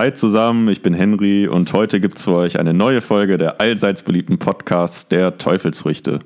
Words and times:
Hi 0.00 0.14
zusammen, 0.14 0.66
ich 0.68 0.80
bin 0.80 0.94
Henry 0.94 1.46
und 1.46 1.74
heute 1.74 2.00
gibt 2.00 2.16
es 2.16 2.24
für 2.24 2.34
euch 2.34 2.58
eine 2.58 2.72
neue 2.72 3.02
Folge 3.02 3.36
der 3.36 3.60
allseits 3.60 4.02
beliebten 4.02 4.38
Podcasts 4.38 5.08
der 5.08 5.36
Teufelsfrüchte. 5.36 6.20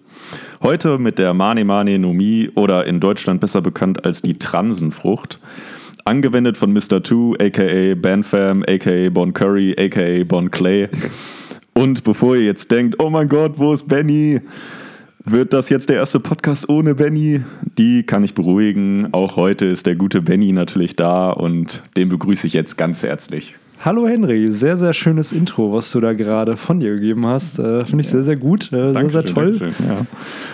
Heute 0.63 1.01
mit 1.01 1.19
der 1.19 1.35
Mane 1.35 1.65
Mane 1.65 1.99
Nomi 1.99 2.53
oder 2.55 2.87
in 2.87 3.01
Deutschland 3.01 3.41
besser 3.41 3.63
bekannt 3.63 4.05
als 4.05 4.23
die 4.23 4.39
Transenfrucht. 4.39 5.41
Angewendet 6.05 6.57
von 6.57 6.73
Mr. 6.73 7.03
Two, 7.03 7.35
aka 7.41 7.97
Banfam, 7.97 8.63
aka 8.63 9.09
Bon 9.11 9.33
Curry, 9.33 9.75
aka 9.77 10.23
Bon 10.23 10.53
Clay. 10.53 10.89
Und 11.73 12.05
bevor 12.05 12.37
ihr 12.37 12.45
jetzt 12.45 12.71
denkt, 12.71 13.03
oh 13.03 13.11
mein 13.11 13.29
Gott, 13.29 13.55
wo 13.57 13.73
ist 13.73 13.89
Benny? 13.89 14.41
Wird 15.25 15.53
das 15.53 15.69
jetzt 15.69 15.89
der 15.89 15.97
erste 15.97 16.21
Podcast 16.21 16.69
ohne 16.69 16.95
Benny? 16.95 17.43
Die 17.77 18.05
kann 18.05 18.23
ich 18.23 18.35
beruhigen. 18.35 19.09
Auch 19.11 19.35
heute 19.35 19.65
ist 19.67 19.87
der 19.87 19.97
gute 19.97 20.23
Benny 20.23 20.53
natürlich 20.53 20.95
da 20.95 21.31
und 21.31 21.83
den 21.97 22.09
begrüße 22.09 22.47
ich 22.47 22.53
jetzt 22.53 22.77
ganz 22.77 23.03
herzlich. 23.03 23.57
Hallo 23.81 24.07
Henry, 24.09 24.51
sehr, 24.51 24.79
sehr 24.79 24.95
schönes 24.95 25.33
Intro, 25.33 25.73
was 25.73 25.91
du 25.93 26.01
da 26.01 26.15
gerade 26.15 26.57
von 26.57 26.81
dir 26.81 26.95
gegeben 26.95 27.27
hast. 27.27 27.59
Äh, 27.59 27.85
Finde 27.85 28.03
ich 28.03 28.09
sehr, 28.09 28.23
sehr 28.23 28.37
gut, 28.37 28.73
äh, 28.73 28.93
sehr, 28.93 29.11
sehr 29.11 29.25
toll. 29.25 29.73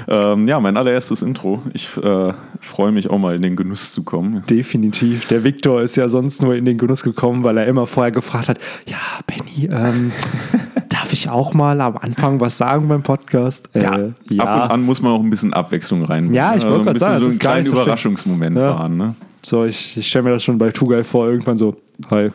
Ja. 0.08 0.32
Ähm, 0.32 0.48
ja. 0.48 0.58
mein 0.58 0.76
allererstes 0.76 1.22
Intro. 1.22 1.62
Ich 1.72 1.96
äh, 1.96 2.32
freue 2.60 2.90
mich 2.90 3.08
auch 3.08 3.18
mal 3.18 3.36
in 3.36 3.42
den 3.42 3.54
Genuss 3.54 3.92
zu 3.92 4.02
kommen. 4.02 4.42
Definitiv. 4.50 5.28
Der 5.28 5.44
Viktor 5.44 5.82
ist 5.82 5.96
ja 5.96 6.08
sonst 6.08 6.42
nur 6.42 6.56
in 6.56 6.64
den 6.64 6.78
Genuss 6.78 7.04
gekommen, 7.04 7.44
weil 7.44 7.56
er 7.58 7.66
immer 7.66 7.86
vorher 7.86 8.10
gefragt 8.10 8.48
hat, 8.48 8.58
ja, 8.86 8.98
Benny, 9.26 9.68
ähm, 9.70 10.12
darf 10.88 11.12
ich 11.12 11.28
auch 11.28 11.54
mal 11.54 11.80
am 11.80 11.98
Anfang 11.98 12.40
was 12.40 12.58
sagen 12.58 12.88
beim 12.88 13.02
Podcast? 13.02 13.70
Äh, 13.74 13.82
ja, 13.82 13.98
ja, 14.30 14.44
ab 14.44 14.64
und 14.64 14.70
an 14.72 14.82
muss 14.82 15.02
man 15.02 15.12
auch 15.12 15.20
ein 15.20 15.30
bisschen 15.30 15.52
Abwechslung 15.52 16.04
rein. 16.04 16.34
Ja, 16.34 16.56
ich 16.56 16.64
wollte 16.64 16.84
gerade 16.84 16.98
sagen, 16.98 17.20
so 17.20 17.28
einen 17.28 17.38
kleinen 17.38 17.66
Überraschungsmoment 17.66 18.56
ja. 18.56 18.76
fahren. 18.76 18.96
Ne? 18.96 19.14
So, 19.42 19.64
ich, 19.64 19.96
ich 19.96 20.08
stelle 20.08 20.24
mir 20.24 20.30
das 20.30 20.42
schon 20.42 20.58
bei 20.58 20.70
Tugai 20.70 21.04
vor, 21.04 21.28
irgendwann 21.28 21.56
so, 21.56 21.76
hi. 22.10 22.30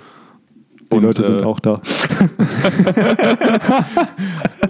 Die 0.95 0.99
und, 0.99 1.03
Leute 1.03 1.23
sind 1.23 1.41
äh, 1.41 1.43
auch 1.43 1.59
da. 1.59 1.81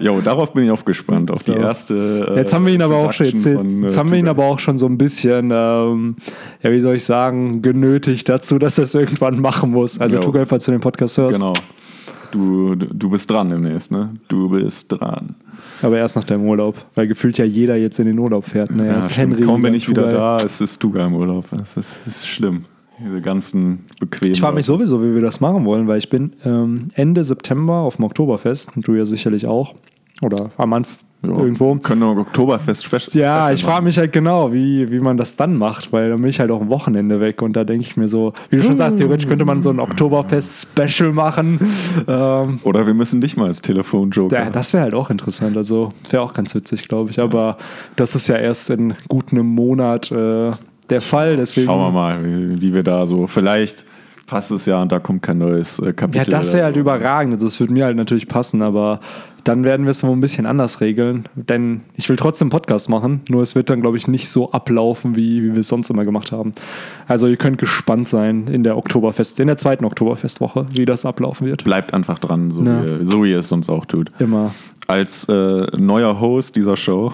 jo, 0.00 0.20
darauf 0.20 0.52
bin 0.52 0.64
ich 0.64 0.70
auch 0.70 0.84
gespannt, 0.84 1.30
auf 1.30 1.42
so. 1.42 1.52
die 1.52 1.58
erste. 1.58 2.26
Äh, 2.34 2.38
jetzt 2.38 2.52
haben 2.52 2.66
wir 2.66 2.74
ihn 2.74 2.82
aber 2.82 2.96
auch 2.96 3.12
schon, 3.12 3.26
jetzt, 3.26 3.44
von, 3.44 3.66
äh, 3.66 3.82
jetzt 3.82 3.96
haben 3.96 4.10
wir 4.10 4.18
ihn 4.18 4.26
aber 4.26 4.44
auch 4.44 4.58
schon 4.58 4.76
so 4.76 4.86
ein 4.86 4.98
bisschen, 4.98 5.52
ähm, 5.52 6.16
ja, 6.62 6.72
wie 6.72 6.80
soll 6.80 6.96
ich 6.96 7.04
sagen, 7.04 7.62
genötigt 7.62 8.28
dazu, 8.28 8.58
dass 8.58 8.78
er 8.78 8.84
es 8.84 8.94
irgendwann 8.94 9.40
machen 9.40 9.70
muss. 9.70 10.00
Also 10.00 10.18
Tugai, 10.18 10.46
falls 10.46 10.64
du 10.64 10.72
den 10.72 10.80
Podcast 10.80 11.16
hörst. 11.18 11.38
Genau. 11.38 11.52
Du, 12.32 12.74
du 12.74 13.08
bist 13.08 13.30
dran 13.30 13.48
demnächst, 13.50 13.92
ne? 13.92 14.10
Du 14.26 14.48
bist 14.48 14.90
dran. 14.90 15.36
Aber 15.80 15.96
erst 15.96 16.16
nach 16.16 16.24
deinem 16.24 16.44
Urlaub, 16.44 16.74
weil 16.94 17.06
gefühlt 17.06 17.38
ja 17.38 17.44
jeder 17.44 17.76
jetzt 17.76 18.00
in 18.00 18.06
den 18.06 18.18
Urlaub 18.18 18.44
fährt. 18.44 18.70
Ne? 18.70 18.88
Ja, 18.88 19.08
Henry. 19.08 19.42
Kaum 19.42 19.62
bin 19.62 19.74
ich 19.74 19.88
wieder 19.88 20.10
da, 20.10 20.36
es 20.38 20.60
ist 20.60 20.78
Tuga 20.80 21.06
im 21.06 21.14
Urlaub. 21.14 21.44
Es 21.62 21.76
ist, 21.76 22.06
ist 22.06 22.26
schlimm. 22.26 22.64
Diese 22.98 23.20
ganzen 23.20 23.84
bequemen. 24.00 24.32
Ich 24.32 24.40
frage 24.40 24.54
mich 24.54 24.66
sowieso, 24.66 25.02
wie 25.02 25.14
wir 25.14 25.22
das 25.22 25.40
machen 25.40 25.64
wollen, 25.64 25.86
weil 25.86 25.98
ich 25.98 26.08
bin 26.08 26.32
ähm, 26.44 26.88
Ende 26.94 27.24
September 27.24 27.74
auf 27.74 27.96
dem 27.96 28.04
Oktoberfest 28.06 28.76
und 28.76 28.86
du 28.88 28.94
ja 28.94 29.04
sicherlich 29.04 29.46
auch. 29.46 29.74
Oder 30.22 30.50
am 30.56 30.72
Anfang 30.72 31.06
irgendwo. 31.22 31.74
Können 31.76 32.02
wir 32.02 32.16
Oktoberfest 32.16 32.84
Special 32.84 33.08
Ja, 33.12 33.50
ich 33.50 33.64
frage 33.64 33.84
mich 33.84 33.98
halt 33.98 34.12
genau, 34.12 34.52
wie, 34.52 34.90
wie 34.90 35.00
man 35.00 35.16
das 35.16 35.36
dann 35.36 35.56
macht, 35.56 35.92
weil 35.92 36.10
dann 36.10 36.20
bin 36.20 36.30
ich 36.30 36.40
halt 36.40 36.50
auch 36.50 36.60
ein 36.60 36.68
Wochenende 36.68 37.20
weg 37.20 37.42
und 37.42 37.54
da 37.54 37.64
denke 37.64 37.82
ich 37.82 37.96
mir 37.96 38.08
so, 38.08 38.32
wie 38.50 38.56
du 38.56 38.62
schon 38.62 38.76
sagst, 38.76 38.98
theoretisch 38.98 39.28
könnte 39.28 39.44
man 39.44 39.62
so 39.62 39.70
ein 39.70 39.80
Oktoberfest-Special 39.80 41.12
machen. 41.12 41.60
Ähm, 42.08 42.60
Oder 42.62 42.86
wir 42.86 42.94
müssen 42.94 43.20
dich 43.20 43.36
mal 43.36 43.46
als 43.46 43.62
Telefonjoker. 43.62 44.38
Ja, 44.38 44.50
das 44.50 44.72
wäre 44.72 44.84
halt 44.84 44.94
auch 44.94 45.10
interessant. 45.10 45.56
Also 45.56 45.90
wäre 46.10 46.22
auch 46.22 46.34
ganz 46.34 46.54
witzig, 46.54 46.88
glaube 46.88 47.10
ich. 47.10 47.20
Aber 47.20 47.56
das 47.96 48.14
ist 48.14 48.28
ja 48.28 48.36
erst 48.36 48.70
in 48.70 48.94
gut 49.08 49.32
einem 49.32 49.46
Monat 49.46 50.12
äh, 50.12 50.50
der 50.90 51.00
Fall. 51.00 51.36
Deswegen 51.36 51.66
Schauen 51.66 51.80
wir 51.80 51.90
mal, 51.90 52.24
wie, 52.24 52.60
wie 52.60 52.74
wir 52.74 52.82
da 52.82 53.06
so 53.06 53.26
vielleicht 53.26 53.84
passt 54.26 54.50
es 54.50 54.66
ja 54.66 54.82
und 54.82 54.90
da 54.90 54.98
kommt 54.98 55.22
kein 55.22 55.38
neues 55.38 55.78
äh, 55.78 55.92
Kapitel. 55.92 56.18
Ja, 56.32 56.38
das 56.38 56.52
wäre 56.52 56.64
halt 56.64 56.76
überragend. 56.76 57.40
Das 57.42 57.58
würde 57.60 57.72
mir 57.72 57.84
halt 57.84 57.96
natürlich 57.96 58.28
passen, 58.28 58.62
aber 58.62 59.00
dann 59.46 59.64
werden 59.64 59.86
wir 59.86 59.90
es 59.90 60.02
wohl 60.02 60.10
ein 60.10 60.20
bisschen 60.20 60.44
anders 60.44 60.80
regeln. 60.80 61.28
Denn 61.34 61.82
ich 61.94 62.08
will 62.08 62.16
trotzdem 62.16 62.50
Podcast 62.50 62.88
machen, 62.88 63.20
nur 63.28 63.42
es 63.42 63.54
wird 63.54 63.70
dann, 63.70 63.80
glaube 63.80 63.96
ich, 63.96 64.08
nicht 64.08 64.28
so 64.28 64.50
ablaufen, 64.50 65.14
wie, 65.14 65.42
wie 65.42 65.52
wir 65.52 65.60
es 65.60 65.68
sonst 65.68 65.88
immer 65.88 66.04
gemacht 66.04 66.32
haben. 66.32 66.52
Also 67.06 67.28
ihr 67.28 67.36
könnt 67.36 67.58
gespannt 67.58 68.08
sein 68.08 68.48
in 68.48 68.64
der 68.64 68.76
Oktoberfest, 68.76 69.38
in 69.38 69.46
der 69.46 69.56
zweiten 69.56 69.84
Oktoberfestwoche, 69.84 70.66
wie 70.72 70.84
das 70.84 71.06
ablaufen 71.06 71.46
wird. 71.46 71.64
Bleibt 71.64 71.94
einfach 71.94 72.18
dran, 72.18 72.50
so, 72.50 72.62
ja. 72.62 73.00
wie, 73.00 73.04
so 73.04 73.22
wie 73.22 73.30
ihr 73.30 73.38
es 73.38 73.48
sonst 73.48 73.68
auch 73.68 73.86
tut. 73.86 74.10
Immer 74.18 74.52
als 74.88 75.28
äh, 75.28 75.66
neuer 75.76 76.20
Host 76.20 76.54
dieser 76.56 76.76
Show. 76.76 77.12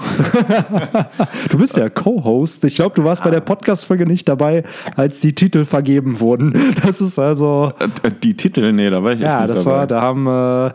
du 1.51 1.59
bist 1.59 1.77
ja 1.77 1.89
Co-Host. 1.89 2.65
Ich 2.65 2.75
glaube, 2.75 2.95
du 2.95 3.05
warst 3.05 3.25
bei 3.25 3.31
der 3.31 3.41
Podcast-Folge 3.41 4.07
nicht 4.07 4.29
dabei, 4.29 4.65
als 4.97 5.21
die 5.21 5.35
Titel 5.35 5.65
vergeben 5.65 6.21
wurden. 6.21 6.53
Das 6.85 7.01
ist 7.01 7.19
also. 7.19 7.73
Äh, 8.03 8.11
die 8.23 8.37
Titel? 8.37 8.73
Nee, 8.73 8.91
da 8.91 9.03
war 9.03 9.13
ich 9.13 9.21
ja, 9.21 9.41
nicht 9.41 9.57
das 9.57 9.65
dabei. 9.65 9.77
war, 9.77 9.87
da 9.87 10.03
haben. 10.03 10.27
Äh, 10.27 10.75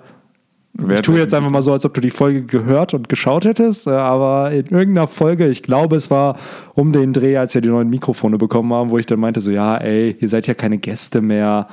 Wer 0.80 0.98
ich 0.98 1.02
tue 1.02 1.18
jetzt 1.18 1.34
einfach 1.34 1.50
mal 1.50 1.64
so, 1.64 1.74
als 1.74 1.86
ob 1.86 1.94
du 1.96 2.02
die 2.02 2.12
Folge 2.12 2.44
gehört 2.44 2.94
und 2.94 3.10
geschaut 3.10 3.46
hättest, 3.46 3.88
äh, 3.88 3.92
aber 3.92 4.52
in 4.52 4.68
irgendeiner 4.68 5.08
Folge, 5.08 5.48
ich 5.48 5.64
glaube, 5.64 5.96
es 5.96 6.12
war 6.12 6.38
um 6.76 6.92
den 6.92 7.14
Dreh, 7.14 7.38
als 7.38 7.56
wir 7.56 7.62
die 7.62 7.70
neuen 7.70 7.90
Mikrofone 7.90 8.38
bekommen 8.38 8.72
haben, 8.74 8.92
wo 8.92 9.00
ich 9.00 9.08
dann 9.08 9.20
meinte, 9.20 9.40
so, 9.40 9.50
ja, 9.50 9.78
ey, 9.78 10.16
ihr 10.20 10.30
seid 10.30 10.46
ja 10.46 10.54
keine 10.54 10.78
Gäste 10.78 11.22
mehr. 11.22 11.68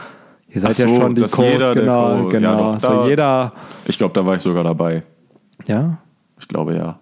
Ihr 0.48 0.60
seid 0.60 0.76
so, 0.76 0.87
ja 0.87 0.94
schon 0.94 1.14
die 1.14 1.22
Co's, 1.22 1.72
genau, 1.75 2.22
Co 2.22 2.28
genau. 2.28 2.48
Ja, 2.48 2.72
doch, 2.72 2.81
so 2.81 2.88
da, 2.88 3.06
jeder. 3.06 3.53
Ich 3.87 3.98
glaube, 3.98 4.14
da 4.14 4.25
war 4.25 4.37
ich 4.37 4.43
sogar 4.43 4.64
dabei. 4.64 5.03
Ja? 5.66 5.98
Ich 6.41 6.48
glaube 6.48 6.75
ja. 6.75 6.98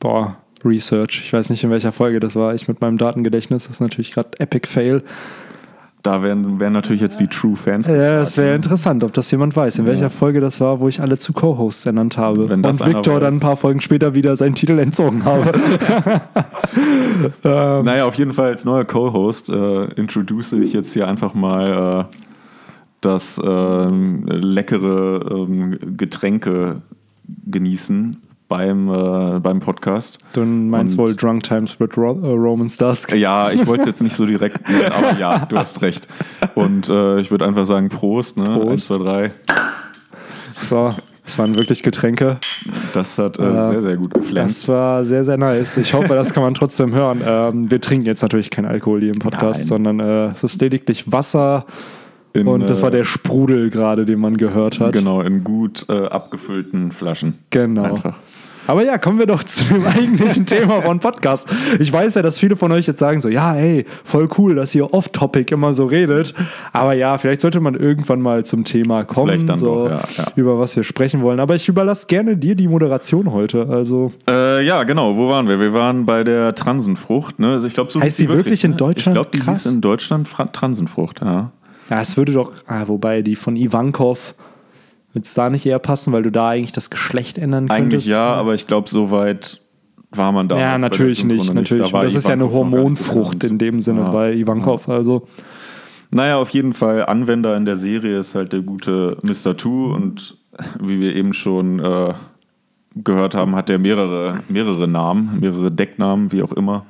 Boah, 0.00 0.36
Research. 0.64 1.22
Ich 1.24 1.32
weiß 1.32 1.50
nicht, 1.50 1.62
in 1.62 1.70
welcher 1.70 1.92
Folge 1.92 2.18
das 2.18 2.34
war. 2.34 2.54
Ich 2.54 2.66
mit 2.66 2.80
meinem 2.80 2.98
Datengedächtnis. 2.98 3.64
Das 3.64 3.74
ist 3.74 3.80
natürlich 3.80 4.12
gerade 4.12 4.30
Epic 4.38 4.66
Fail. 4.66 5.02
Da 6.06 6.22
wären, 6.22 6.60
wären 6.60 6.72
natürlich 6.72 7.02
jetzt 7.02 7.18
die 7.18 7.26
True 7.26 7.56
Fans. 7.56 7.88
Ja, 7.88 8.20
es 8.20 8.36
wäre 8.36 8.54
interessant, 8.54 9.02
ob 9.02 9.12
das 9.12 9.28
jemand 9.32 9.56
weiß, 9.56 9.80
in 9.80 9.86
ja. 9.86 9.90
welcher 9.90 10.08
Folge 10.08 10.40
das 10.40 10.60
war, 10.60 10.78
wo 10.78 10.86
ich 10.86 11.00
alle 11.00 11.18
zu 11.18 11.32
Co-Hosts 11.32 11.84
ernannt 11.84 12.16
habe. 12.16 12.48
Wenn 12.48 12.64
und 12.64 12.86
Victor 12.86 13.18
dann 13.18 13.34
ein 13.34 13.40
paar 13.40 13.56
Folgen 13.56 13.80
später 13.80 14.14
wieder 14.14 14.36
seinen 14.36 14.54
Titel 14.54 14.78
entzogen 14.78 15.24
habe. 15.24 15.50
ähm. 17.42 17.84
Naja, 17.84 18.04
auf 18.04 18.14
jeden 18.14 18.32
Fall 18.32 18.50
als 18.50 18.64
neuer 18.64 18.84
Co-Host 18.84 19.48
äh, 19.48 19.86
introduce 19.94 20.52
ich 20.52 20.72
jetzt 20.72 20.92
hier 20.92 21.08
einfach 21.08 21.34
mal 21.34 22.06
äh, 22.08 22.16
das 23.00 23.38
äh, 23.38 23.88
leckere 23.88 25.28
ähm, 25.28 25.96
Getränke 25.96 26.82
genießen 27.46 28.18
beim, 28.48 28.88
äh, 28.88 29.40
beim 29.40 29.60
Podcast. 29.60 30.18
Du 30.32 30.44
meinst 30.44 30.98
wohl 30.98 31.14
Drunk 31.14 31.42
Times 31.42 31.78
with 31.80 31.96
Ro 31.96 32.12
uh, 32.12 32.34
Roman 32.34 32.70
Dusk? 32.78 33.14
Ja, 33.14 33.50
ich 33.50 33.66
wollte 33.66 33.82
es 33.82 33.86
jetzt 33.86 34.02
nicht 34.02 34.16
so 34.16 34.26
direkt 34.26 34.68
nennen, 34.68 34.92
aber 34.92 35.18
ja, 35.18 35.46
du 35.46 35.56
hast 35.56 35.82
recht. 35.82 36.06
Und 36.54 36.88
äh, 36.88 37.20
ich 37.20 37.30
würde 37.30 37.46
einfach 37.46 37.66
sagen 37.66 37.88
Prost, 37.88 38.36
ne? 38.36 38.44
Prost. 38.44 38.68
Eins, 38.68 38.86
zwei, 38.86 38.98
drei. 38.98 39.32
So, 40.52 40.90
das 41.24 41.38
waren 41.38 41.56
wirklich 41.56 41.82
Getränke. 41.82 42.38
Das 42.94 43.18
hat 43.18 43.38
äh, 43.38 43.42
äh 43.42 43.70
sehr, 43.72 43.82
sehr 43.82 43.96
gut 43.96 44.14
geflammt. 44.14 44.48
Das 44.48 44.68
war 44.68 45.04
sehr, 45.04 45.24
sehr 45.24 45.36
nice. 45.36 45.76
Ich 45.76 45.92
hoffe, 45.92 46.14
das 46.14 46.32
kann 46.32 46.42
man 46.42 46.54
trotzdem 46.54 46.94
hören. 46.94 47.20
Ähm, 47.26 47.70
wir 47.70 47.80
trinken 47.80 48.06
jetzt 48.06 48.22
natürlich 48.22 48.50
kein 48.50 48.64
Alkohol 48.64 49.00
hier 49.00 49.12
im 49.12 49.18
Podcast, 49.18 49.60
Nein. 49.60 49.66
sondern 49.66 50.00
äh, 50.00 50.26
es 50.26 50.44
ist 50.44 50.60
lediglich 50.60 51.10
Wasser 51.10 51.66
in, 52.40 52.48
und 52.48 52.68
das 52.68 52.82
war 52.82 52.90
der 52.90 53.04
Sprudel 53.04 53.70
gerade, 53.70 54.06
den 54.06 54.18
man 54.18 54.36
gehört 54.36 54.80
hat. 54.80 54.92
Genau, 54.92 55.20
in 55.20 55.44
gut 55.44 55.86
äh, 55.88 56.06
abgefüllten 56.06 56.92
Flaschen. 56.92 57.38
Genau. 57.50 57.84
Einfach. 57.84 58.18
Aber 58.66 58.84
ja, 58.84 58.98
kommen 58.98 59.18
wir 59.18 59.26
doch 59.26 59.44
zu 59.44 59.64
dem 59.64 59.86
eigentlichen 59.86 60.46
Thema 60.46 60.82
von 60.82 60.98
Podcast. 60.98 61.52
Ich 61.78 61.92
weiß 61.92 62.14
ja, 62.16 62.22
dass 62.22 62.38
viele 62.38 62.56
von 62.56 62.72
euch 62.72 62.86
jetzt 62.86 62.98
sagen 62.98 63.20
so, 63.20 63.28
ja, 63.28 63.52
hey, 63.52 63.86
voll 64.04 64.28
cool, 64.38 64.54
dass 64.54 64.74
ihr 64.74 64.92
off-topic 64.92 65.52
immer 65.54 65.74
so 65.74 65.86
redet. 65.86 66.34
Aber 66.72 66.94
ja, 66.94 67.16
vielleicht 67.18 67.40
sollte 67.40 67.60
man 67.60 67.74
irgendwann 67.74 68.20
mal 68.20 68.44
zum 68.44 68.64
Thema 68.64 69.04
kommen, 69.04 69.46
so, 69.56 69.88
doch, 69.88 69.90
ja, 69.90 70.00
ja. 70.16 70.32
über 70.34 70.58
was 70.58 70.74
wir 70.76 70.84
sprechen 70.84 71.22
wollen. 71.22 71.40
Aber 71.40 71.54
ich 71.54 71.68
überlasse 71.68 72.06
gerne 72.06 72.36
dir 72.36 72.56
die 72.56 72.68
Moderation 72.68 73.32
heute. 73.32 73.68
Also 73.68 74.12
äh, 74.28 74.64
ja, 74.66 74.82
genau. 74.82 75.16
Wo 75.16 75.28
waren 75.28 75.48
wir? 75.48 75.60
Wir 75.60 75.72
waren 75.72 76.04
bei 76.04 76.24
der 76.24 76.54
Transenfrucht. 76.54 77.38
Ne? 77.38 77.52
Also 77.52 77.66
ich 77.66 77.74
glaube, 77.74 77.92
so 77.92 78.00
heißt 78.00 78.16
sie 78.16 78.28
wirklich, 78.28 78.46
wirklich 78.46 78.64
in 78.64 78.76
Deutschland? 78.76 79.16
Ich 79.16 79.22
glaube, 79.22 79.30
die 79.32 79.38
Krass. 79.38 79.64
hieß 79.64 79.72
in 79.74 79.80
Deutschland 79.80 80.28
Transenfrucht. 80.52 81.20
Ja. 81.20 81.52
Ja, 81.90 82.00
es 82.00 82.16
würde 82.16 82.32
doch, 82.32 82.52
ah, 82.66 82.88
wobei 82.88 83.22
die 83.22 83.36
von 83.36 83.56
Ivankov 83.56 84.34
würde 85.12 85.24
es 85.24 85.34
da 85.34 85.50
nicht 85.50 85.64
eher 85.64 85.78
passen, 85.78 86.12
weil 86.12 86.22
du 86.22 86.30
da 86.30 86.50
eigentlich 86.50 86.72
das 86.72 86.90
Geschlecht 86.90 87.38
ändern 87.38 87.68
könntest? 87.68 88.06
Eigentlich 88.06 88.06
ja, 88.06 88.34
aber 88.34 88.54
ich 88.54 88.66
glaube, 88.66 88.88
so 88.88 89.10
weit 89.10 89.60
war 90.10 90.32
man 90.32 90.48
da. 90.48 90.58
Ja, 90.58 90.78
natürlich 90.78 91.24
nicht, 91.24 91.52
natürlich. 91.52 91.90
Da 91.90 92.02
das 92.02 92.14
ist 92.14 92.26
ja 92.26 92.34
eine 92.34 92.50
Hormonfrucht 92.50 93.44
in 93.44 93.58
dem 93.58 93.80
Sinne 93.80 94.02
ja, 94.02 94.10
bei 94.10 94.34
Ivankov. 94.34 94.88
Ja. 94.88 94.94
Also. 94.94 95.26
Naja, 96.10 96.36
auf 96.36 96.50
jeden 96.50 96.72
Fall 96.72 97.04
Anwender 97.06 97.56
in 97.56 97.64
der 97.64 97.76
Serie 97.76 98.18
ist 98.18 98.34
halt 98.34 98.52
der 98.52 98.60
gute 98.60 99.16
Mr. 99.22 99.56
Two 99.56 99.92
und 99.92 100.36
wie 100.80 101.00
wir 101.00 101.14
eben 101.16 101.32
schon 101.32 101.80
äh, 101.80 102.12
gehört 102.94 103.34
haben, 103.34 103.56
hat 103.56 103.70
er 103.70 103.78
mehrere, 103.78 104.40
mehrere 104.48 104.88
Namen, 104.88 105.40
mehrere 105.40 105.70
Decknamen, 105.70 106.32
wie 106.32 106.42
auch 106.42 106.52
immer. 106.52 106.86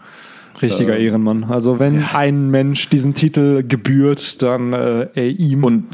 Richtiger 0.63 0.97
äh, 0.97 1.05
Ehrenmann. 1.05 1.45
Also 1.45 1.79
wenn 1.79 2.01
ja. 2.01 2.11
ein 2.15 2.51
Mensch 2.51 2.89
diesen 2.89 3.15
Titel 3.15 3.63
gebührt, 3.63 4.43
dann 4.43 4.73
äh, 4.73 5.29
ihm. 5.29 5.65
Und 5.65 5.85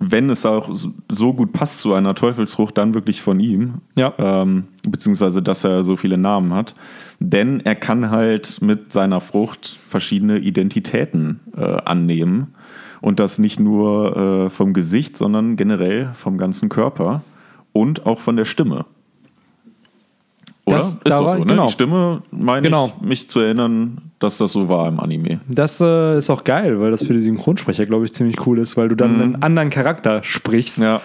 wenn 0.00 0.30
es 0.30 0.46
auch 0.46 0.70
so 1.10 1.34
gut 1.34 1.52
passt 1.52 1.80
zu 1.80 1.94
einer 1.94 2.14
Teufelsfrucht, 2.14 2.78
dann 2.78 2.94
wirklich 2.94 3.20
von 3.20 3.40
ihm. 3.40 3.74
Ja. 3.96 4.14
Ähm, 4.18 4.64
beziehungsweise, 4.88 5.42
dass 5.42 5.64
er 5.64 5.82
so 5.82 5.96
viele 5.96 6.18
Namen 6.18 6.54
hat. 6.54 6.74
Denn 7.20 7.60
er 7.60 7.74
kann 7.74 8.10
halt 8.10 8.62
mit 8.62 8.92
seiner 8.92 9.20
Frucht 9.20 9.78
verschiedene 9.86 10.38
Identitäten 10.38 11.40
äh, 11.56 11.62
annehmen. 11.84 12.54
Und 13.00 13.20
das 13.20 13.38
nicht 13.38 13.60
nur 13.60 14.16
äh, 14.16 14.50
vom 14.50 14.72
Gesicht, 14.72 15.16
sondern 15.16 15.56
generell 15.56 16.10
vom 16.14 16.38
ganzen 16.38 16.68
Körper 16.68 17.22
und 17.72 18.06
auch 18.06 18.20
von 18.20 18.36
der 18.36 18.44
Stimme. 18.44 18.86
Oder? 20.68 20.76
Das- 20.76 20.94
ist 20.94 21.00
da 21.08 21.24
war- 21.24 21.32
so, 21.32 21.38
ne? 21.38 21.44
genau. 21.46 21.66
Die 21.66 21.72
Stimme, 21.72 22.22
meine 22.30 22.62
Genau. 22.62 22.92
ich, 23.00 23.06
mich 23.06 23.28
zu 23.28 23.40
erinnern, 23.40 23.98
dass 24.18 24.38
das 24.38 24.52
so 24.52 24.68
war 24.68 24.88
im 24.88 24.98
Anime. 25.00 25.40
Das 25.48 25.80
äh, 25.80 26.18
ist 26.18 26.30
auch 26.30 26.44
geil, 26.44 26.80
weil 26.80 26.90
das 26.90 27.04
für 27.06 27.12
die 27.12 27.20
Synchronsprecher, 27.20 27.86
glaube 27.86 28.04
ich, 28.04 28.12
ziemlich 28.12 28.46
cool 28.46 28.58
ist, 28.58 28.76
weil 28.76 28.88
du 28.88 28.94
dann 28.96 29.20
einen 29.20 29.42
anderen 29.42 29.70
Charakter 29.70 30.22
sprichst. 30.22 30.78
Mhm. 30.78 30.84
Ja. 30.84 31.00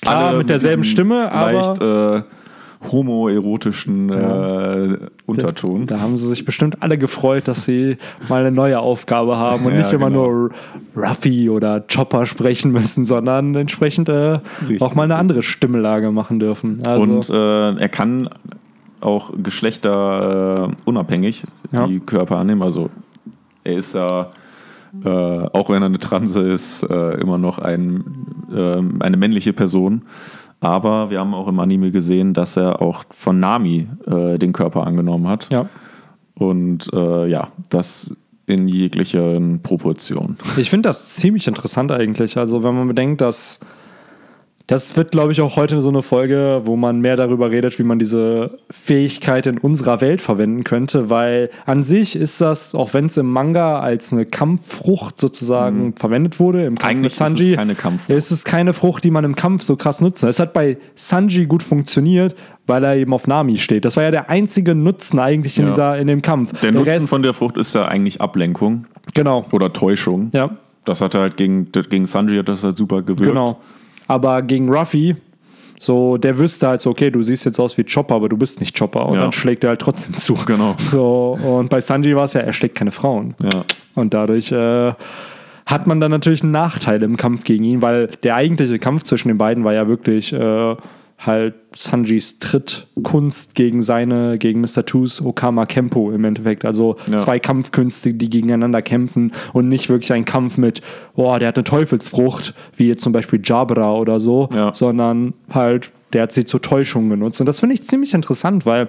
Klar, 0.00 0.32
mit 0.34 0.48
derselben 0.48 0.84
Stimme, 0.84 1.30
aber- 1.30 1.52
leicht 1.52 1.80
äh, 1.82 2.22
homoerotischen 2.90 4.10
äh, 4.10 4.96
Unterton. 5.26 5.86
Da 5.86 6.00
haben 6.00 6.16
sie 6.16 6.26
sich 6.28 6.44
bestimmt 6.44 6.78
alle 6.82 6.98
gefreut, 6.98 7.46
dass 7.46 7.64
sie 7.64 7.96
mal 8.28 8.40
eine 8.40 8.50
neue 8.50 8.80
Aufgabe 8.80 9.36
haben 9.38 9.64
und 9.66 9.72
Ja, 9.74 9.78
nicht 9.82 9.92
immer 9.92 10.08
genau. 10.08 10.26
nur 10.30 10.50
Ruffy 10.96 11.48
oder 11.48 11.80
Chopper 11.80 12.26
sprechen 12.26 12.72
müssen, 12.72 13.04
sondern 13.04 13.54
entsprechend 13.54 14.08
äh, 14.08 14.40
auch 14.80 14.94
mal 14.94 15.04
eine 15.04 15.16
andere 15.16 15.42
Stimmlage 15.42 16.10
machen 16.10 16.40
dürfen. 16.40 16.82
Also, 16.84 17.04
Und 17.10 17.30
äh, 17.30 17.80
er 17.80 17.88
kann 17.88 18.28
auch 19.02 19.32
geschlechterunabhängig 19.36 20.76
äh, 20.84 20.88
unabhängig 20.88 21.44
Ja. 21.70 21.86
die 21.86 22.00
Körper 22.00 22.36
annehmen. 22.38 22.62
Also 22.62 22.90
er 23.64 23.74
ist 23.76 23.94
ja, 23.94 24.30
äh, 25.04 25.08
auch 25.08 25.70
wenn 25.70 25.82
er 25.82 25.86
eine 25.86 25.98
Transe 25.98 26.40
ist, 26.40 26.82
äh, 26.84 27.20
immer 27.20 27.38
noch 27.38 27.58
ein, 27.58 28.04
ähm, 28.54 28.96
eine 29.00 29.16
männliche 29.16 29.52
Person. 29.52 30.02
Aber 30.60 31.10
wir 31.10 31.18
haben 31.18 31.34
auch 31.34 31.48
im 31.48 31.58
Anime 31.58 31.90
gesehen, 31.90 32.34
dass 32.34 32.56
er 32.56 32.80
auch 32.80 33.04
von 33.10 33.40
Nami 33.40 33.88
äh, 34.06 34.38
den 34.38 34.52
Körper 34.52 34.86
angenommen 34.86 35.28
hat. 35.28 35.48
ja. 35.50 35.68
Und 36.34 36.90
äh, 36.94 37.26
ja, 37.28 37.48
das 37.68 38.16
in 38.46 38.66
jeglichen 38.66 39.60
Proportionen. 39.62 40.36
Ich 40.56 40.70
finde 40.70 40.88
das 40.88 41.14
ziemlich 41.14 41.46
interessant 41.46 41.92
eigentlich. 41.92 42.38
Also, 42.38 42.62
wenn 42.64 42.74
man 42.74 42.88
bedenkt, 42.88 43.20
dass 43.20 43.60
das 44.72 44.96
wird, 44.96 45.10
glaube 45.12 45.32
ich, 45.32 45.40
auch 45.40 45.56
heute 45.56 45.80
so 45.80 45.88
eine 45.90 46.02
Folge, 46.02 46.62
wo 46.64 46.76
man 46.76 47.00
mehr 47.00 47.16
darüber 47.16 47.50
redet, 47.50 47.78
wie 47.78 47.82
man 47.82 47.98
diese 47.98 48.58
Fähigkeit 48.70 49.46
in 49.46 49.58
unserer 49.58 50.00
Welt 50.00 50.20
verwenden 50.20 50.64
könnte, 50.64 51.10
weil 51.10 51.50
an 51.66 51.82
sich 51.82 52.16
ist 52.16 52.40
das, 52.40 52.74
auch 52.74 52.94
wenn 52.94 53.06
es 53.06 53.16
im 53.16 53.30
Manga 53.30 53.80
als 53.80 54.12
eine 54.12 54.24
Kampffrucht 54.26 55.20
sozusagen 55.20 55.94
verwendet 55.96 56.40
wurde, 56.40 56.64
im 56.64 56.76
Kampf 56.76 56.90
Eigentlich 56.90 57.02
mit 57.02 57.12
ist 57.12 57.20
es 57.20 57.38
Sanji, 57.38 57.54
keine 57.56 57.74
Kampffrucht. 57.74 58.16
ist 58.16 58.30
es 58.30 58.44
keine 58.44 58.72
Frucht, 58.72 59.04
die 59.04 59.10
man 59.10 59.24
im 59.24 59.36
Kampf 59.36 59.62
so 59.62 59.76
krass 59.76 60.00
nutzt. 60.00 60.24
Es 60.24 60.38
hat 60.38 60.52
bei 60.52 60.76
Sanji 60.94 61.46
gut 61.46 61.62
funktioniert, 61.62 62.34
weil 62.66 62.84
er 62.84 62.96
eben 62.96 63.12
auf 63.12 63.26
Nami 63.26 63.58
steht. 63.58 63.84
Das 63.84 63.96
war 63.96 64.04
ja 64.04 64.10
der 64.10 64.30
einzige 64.30 64.74
Nutzen 64.74 65.18
eigentlich 65.18 65.58
in, 65.58 65.64
Ja. 65.64 65.70
dieser, 65.70 65.98
in 65.98 66.06
dem 66.06 66.22
Kampf. 66.22 66.58
Der 66.60 66.72
Nutzen 66.72 67.06
von 67.08 67.22
der 67.22 67.34
Frucht 67.34 67.56
ist 67.56 67.74
ja 67.74 67.86
eigentlich 67.86 68.20
Ablenkung 68.20 68.86
genau, 69.14 69.44
oder 69.52 69.72
Täuschung. 69.72 70.30
ja. 70.32 70.50
Das 70.84 71.00
hat 71.00 71.14
er 71.14 71.20
halt 71.20 71.36
gegen, 71.36 71.70
gegen 71.70 72.06
Sanji 72.06 72.36
hat 72.38 72.48
das 72.48 72.64
halt 72.64 72.76
super 72.76 73.02
gewirkt. 73.02 73.30
Genau. 73.32 73.60
Aber 74.08 74.42
gegen 74.42 74.68
Ruffy, 74.72 75.16
so, 75.78 76.16
der 76.16 76.38
wüsste 76.38 76.68
halt 76.68 76.80
so, 76.80 76.90
okay, 76.90 77.10
du 77.10 77.22
siehst 77.22 77.44
jetzt 77.44 77.58
aus 77.58 77.76
wie 77.76 77.84
Chopper, 77.84 78.14
aber 78.14 78.28
du 78.28 78.36
bist 78.36 78.60
nicht 78.60 78.78
Chopper. 78.78 79.06
Und 79.06 79.14
Ja. 79.16 79.22
dann 79.22 79.32
schlägt 79.32 79.64
er 79.64 79.70
halt 79.70 79.80
trotzdem 79.80 80.16
zu. 80.16 80.34
Genau. 80.46 80.74
So, 80.78 81.38
und 81.42 81.70
bei 81.70 81.80
Sanji 81.80 82.14
war 82.14 82.24
es 82.24 82.34
ja, 82.34 82.40
er 82.42 82.52
schlägt 82.52 82.76
keine 82.76 82.92
Frauen. 82.92 83.34
Ja. 83.42 83.64
Und 83.94 84.14
dadurch 84.14 84.52
äh, 84.52 84.92
hat 85.66 85.86
man 85.86 86.00
dann 86.00 86.10
natürlich 86.10 86.42
einen 86.42 86.52
Nachteil 86.52 87.02
im 87.02 87.16
Kampf 87.16 87.44
gegen 87.44 87.64
ihn, 87.64 87.82
weil 87.82 88.08
der 88.22 88.36
eigentliche 88.36 88.78
Kampf 88.78 89.02
zwischen 89.04 89.28
den 89.28 89.38
beiden 89.38 89.64
war 89.64 89.72
ja 89.72 89.88
wirklich 89.88 90.32
äh, 90.32 90.76
halt 91.26 91.54
Sanjis 91.76 92.38
Trittkunst 92.38 93.54
gegen 93.54 93.82
seine, 93.82 94.38
gegen 94.38 94.60
Mr. 94.60 94.84
Twos 94.84 95.24
Okama 95.24 95.66
Kempo 95.66 96.10
im 96.10 96.24
Endeffekt. 96.24 96.64
Also 96.64 96.96
Ja. 97.10 97.16
zwei 97.16 97.38
Kampfkünste, 97.38 98.14
die 98.14 98.28
gegeneinander 98.30 98.82
kämpfen 98.82 99.32
und 99.52 99.68
nicht 99.68 99.88
wirklich 99.88 100.12
ein 100.12 100.24
Kampf 100.24 100.58
mit, 100.58 100.82
boah, 101.14 101.38
der 101.38 101.48
hat 101.48 101.56
eine 101.56 101.64
Teufelsfrucht, 101.64 102.54
wie 102.76 102.88
jetzt 102.88 103.02
zum 103.02 103.12
Beispiel 103.12 103.40
Jabra 103.42 103.94
oder 103.94 104.20
so, 104.20 104.48
Ja. 104.54 104.74
sondern 104.74 105.34
halt, 105.50 105.90
der 106.12 106.22
hat 106.22 106.32
sie 106.32 106.44
zur 106.44 106.60
Täuschung 106.60 107.08
genutzt. 107.08 107.40
Und 107.40 107.46
das 107.46 107.60
finde 107.60 107.74
ich 107.74 107.84
ziemlich 107.84 108.14
interessant, 108.14 108.66
weil 108.66 108.88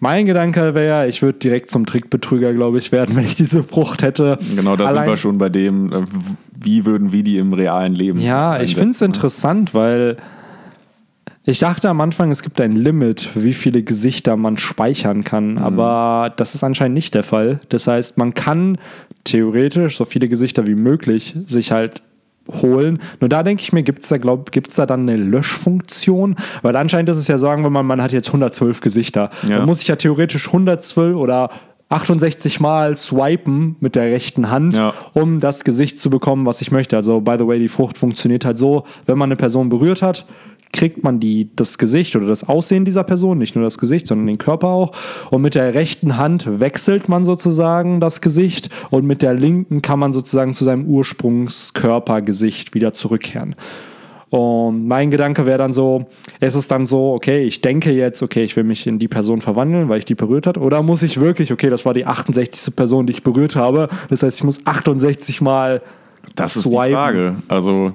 mein 0.00 0.26
Gedanke 0.26 0.74
wäre, 0.74 1.08
ich 1.08 1.22
würde 1.22 1.38
direkt 1.40 1.70
zum 1.70 1.84
Trickbetrüger, 1.86 2.52
glaube 2.52 2.78
ich, 2.78 2.92
werden, 2.92 3.16
wenn 3.16 3.24
ich 3.24 3.34
diese 3.34 3.64
Frucht 3.64 4.02
hätte. 4.02 4.38
Genau, 4.54 4.76
da 4.76 4.84
Allein- 4.86 5.04
sind 5.04 5.12
wir 5.12 5.16
schon 5.16 5.38
bei 5.38 5.48
dem, 5.48 5.86
äh, 5.92 6.04
wie 6.60 6.84
würden 6.86 7.10
wir 7.12 7.22
die 7.24 7.38
im 7.38 7.52
realen 7.52 7.94
Leben 7.94 8.20
Ja, 8.20 8.54
ich 8.56 8.60
einsetzen, 8.60 8.78
finde 8.78 8.90
es 8.92 9.02
interessant, 9.02 9.74
weil 9.74 10.16
ich 11.50 11.58
dachte 11.60 11.88
am 11.88 12.00
Anfang, 12.00 12.30
es 12.30 12.42
gibt 12.42 12.60
ein 12.60 12.76
Limit, 12.76 13.30
wie 13.34 13.54
viele 13.54 13.82
Gesichter 13.82 14.36
man 14.36 14.58
speichern 14.58 15.24
kann, 15.24 15.52
Mhm. 15.52 15.58
aber 15.58 16.32
das 16.36 16.54
ist 16.54 16.62
anscheinend 16.62 16.94
nicht 16.94 17.14
der 17.14 17.22
Fall. 17.24 17.60
Das 17.70 17.86
heißt, 17.86 18.18
man 18.18 18.34
kann 18.34 18.78
theoretisch 19.24 19.96
so 19.96 20.04
viele 20.04 20.28
Gesichter 20.28 20.66
wie 20.66 20.74
möglich 20.74 21.36
sich 21.46 21.72
halt 21.72 22.02
holen. 22.62 22.98
Nur 23.20 23.28
da 23.28 23.42
denke 23.42 23.62
ich 23.62 23.72
mir, 23.72 23.82
gibt 23.82 24.02
es 24.02 24.08
da, 24.08 24.16
glaub, 24.18 24.52
gibt's 24.52 24.74
da 24.76 24.86
dann 24.86 25.00
eine 25.08 25.16
Löschfunktion? 25.16 26.36
Weil 26.62 26.76
anscheinend 26.76 27.08
ist 27.10 27.18
es 27.18 27.28
ja 27.28 27.38
sagen, 27.38 27.64
wenn 27.64 27.72
man, 27.72 27.84
man 27.86 28.00
hat 28.00 28.12
jetzt 28.12 28.28
112 28.28 28.80
Gesichter, 28.80 29.30
Ja. 29.46 29.58
dann 29.58 29.66
muss 29.66 29.82
ich 29.82 29.88
ja 29.88 29.96
theoretisch 29.96 30.50
112 30.52 31.14
oder 31.16 31.50
68 31.90 32.60
Mal 32.60 32.96
swipen 32.96 33.76
mit 33.80 33.94
der 33.94 34.04
rechten 34.10 34.50
Hand, 34.50 34.76
Ja. 34.76 34.92
um 35.14 35.40
das 35.40 35.64
Gesicht 35.64 35.98
zu 35.98 36.10
bekommen, 36.10 36.44
was 36.46 36.60
ich 36.60 36.70
möchte. 36.70 36.96
Also, 36.96 37.20
by 37.20 37.36
the 37.38 37.46
way, 37.46 37.58
die 37.58 37.68
Frucht 37.68 37.96
funktioniert 37.96 38.44
halt 38.44 38.58
so, 38.58 38.84
wenn 39.06 39.16
man 39.18 39.28
eine 39.28 39.36
Person 39.36 39.68
berührt 39.70 40.02
hat, 40.02 40.26
kriegt 40.72 41.02
man 41.02 41.20
die, 41.20 41.50
das 41.56 41.78
Gesicht 41.78 42.14
oder 42.16 42.26
das 42.26 42.48
Aussehen 42.48 42.84
dieser 42.84 43.04
Person, 43.04 43.38
nicht 43.38 43.54
nur 43.54 43.64
das 43.64 43.78
Gesicht, 43.78 44.06
sondern 44.06 44.26
den 44.26 44.38
Körper 44.38 44.68
auch. 44.68 44.92
Und 45.30 45.42
mit 45.42 45.54
der 45.54 45.74
rechten 45.74 46.16
Hand 46.16 46.60
wechselt 46.60 47.08
man 47.08 47.24
sozusagen 47.24 48.00
das 48.00 48.20
Gesicht 48.20 48.68
und 48.90 49.06
mit 49.06 49.22
der 49.22 49.34
linken 49.34 49.82
kann 49.82 49.98
man 49.98 50.12
sozusagen 50.12 50.54
zu 50.54 50.64
seinem 50.64 50.86
Ursprungskörpergesicht 50.86 52.74
wieder 52.74 52.92
zurückkehren. 52.92 53.54
Und 54.30 54.86
mein 54.86 55.10
Gedanke 55.10 55.46
wäre 55.46 55.56
dann 55.56 55.72
so, 55.72 56.06
es 56.38 56.54
ist 56.54 56.70
dann 56.70 56.84
so, 56.84 57.14
okay, 57.14 57.44
ich 57.44 57.62
denke 57.62 57.90
jetzt, 57.92 58.22
okay, 58.22 58.44
ich 58.44 58.56
will 58.56 58.64
mich 58.64 58.86
in 58.86 58.98
die 58.98 59.08
Person 59.08 59.40
verwandeln, 59.40 59.88
weil 59.88 60.00
ich 60.00 60.04
die 60.04 60.14
berührt 60.14 60.46
hat, 60.46 60.58
oder 60.58 60.82
muss 60.82 61.02
ich 61.02 61.18
wirklich, 61.18 61.50
okay, 61.50 61.70
das 61.70 61.86
war 61.86 61.94
die 61.94 62.04
68. 62.04 62.76
Person, 62.76 63.06
die 63.06 63.12
ich 63.14 63.22
berührt 63.22 63.56
habe, 63.56 63.88
das 64.10 64.22
heißt, 64.22 64.38
ich 64.38 64.44
muss 64.44 64.66
68 64.66 65.40
Mal 65.40 65.80
Das 66.34 66.56
ist 66.56 66.66
die 66.66 66.76
Frage. 66.76 67.36
Also 67.48 67.94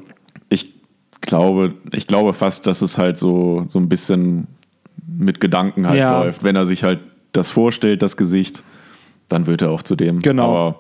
glaube, 1.24 1.74
ich 1.92 2.08
glaube 2.08 2.34
fast, 2.34 2.68
dass 2.68 2.81
es 2.81 2.98
halt 2.98 3.18
so, 3.18 3.66
so 3.68 3.80
ein 3.80 3.90
bisschen 3.90 4.48
mit 5.08 5.40
Gedanken 5.40 5.88
halt 5.88 6.00
Ja. 6.00 6.22
läuft. 6.24 6.44
Wenn 6.44 6.56
er 6.56 6.66
sich 6.66 6.84
halt 6.84 7.00
das 7.31 7.50
vorstellt, 7.50 8.02
das 8.02 8.16
Gesicht, 8.18 8.64
dann 9.30 9.48
wird 9.48 9.62
er 9.62 9.72
auch 9.72 9.81
zu 9.81 9.96
dem. 9.96 10.20
Genau. 10.20 10.52
Aber 10.52 10.80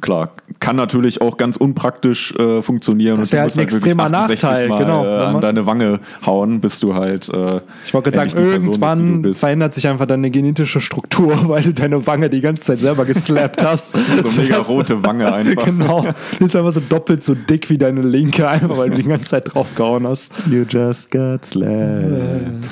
klar, 0.00 0.30
kann 0.60 0.76
natürlich 0.76 1.20
auch 1.20 1.36
ganz 1.36 1.56
unpraktisch 1.56 2.34
äh, 2.36 2.62
funktionieren. 2.62 3.18
Das 3.18 3.32
wäre 3.32 3.42
halt 3.42 3.52
ein 3.52 3.58
wirklich 3.58 3.76
extremer 3.76 4.04
68 4.04 4.42
Nachteil, 4.42 4.68
Mal, 4.68 4.78
genau. 4.78 5.04
Äh, 5.04 5.08
Wenn 5.20 5.34
an 5.36 5.40
deine 5.40 5.66
Wange 5.66 6.00
hauen, 6.26 6.60
bis 6.60 6.80
du 6.80 6.94
halt. 6.94 7.28
Äh, 7.28 7.60
Ich 7.86 7.94
wollte 7.94 8.10
gerade 8.10 8.30
sagen, 8.30 8.44
irgendwann 8.44 9.22
bist. 9.22 9.40
verändert 9.40 9.74
sich 9.74 9.86
einfach 9.88 10.06
deine 10.06 10.30
genetische 10.30 10.80
Struktur, 10.80 11.36
weil 11.48 11.62
du 11.62 11.72
deine 11.72 12.06
Wange 12.06 12.28
die 12.30 12.40
ganze 12.40 12.64
Zeit 12.64 12.80
selber 12.80 13.04
geslappt 13.04 13.62
hast. 13.64 13.96
So 14.24 14.40
mega 14.42 14.56
Das- 14.56 14.68
rote 14.68 15.04
Wange 15.04 15.32
einfach. 15.32 15.64
genau. 15.64 16.04
Die 16.40 16.44
ist 16.44 16.56
einfach 16.56 16.72
so 16.72 16.80
doppelt 16.80 17.22
so 17.22 17.34
dick 17.34 17.70
wie 17.70 17.78
deine 17.78 18.02
linke, 18.02 18.48
einfach 18.48 18.76
weil 18.76 18.90
du 18.90 18.96
die 18.96 19.04
ganze 19.08 19.30
Zeit 19.30 19.54
draufgehauen 19.54 20.06
hast. 20.06 20.32
You 20.50 20.64
just 20.68 21.10
got 21.10 21.44
slapped. 21.46 22.68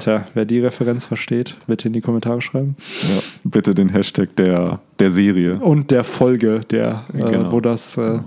Tja, 0.00 0.24
wer 0.34 0.44
die 0.44 0.60
Referenz 0.60 1.06
versteht, 1.06 1.56
bitte 1.66 1.88
in 1.88 1.94
die 1.94 2.00
Kommentare 2.00 2.40
schreiben. 2.40 2.76
Ja, 3.02 3.20
bitte 3.44 3.74
den 3.74 3.88
Hashtag 3.90 4.34
der, 4.36 4.80
der 4.98 5.10
Serie. 5.10 5.56
Und 5.60 5.90
der 5.90 6.04
Folge, 6.04 6.60
der, 6.70 7.04
äh, 7.14 7.18
Genau. 7.30 7.52
wo 7.52 7.60
das, 7.60 7.96
äh, 7.96 8.18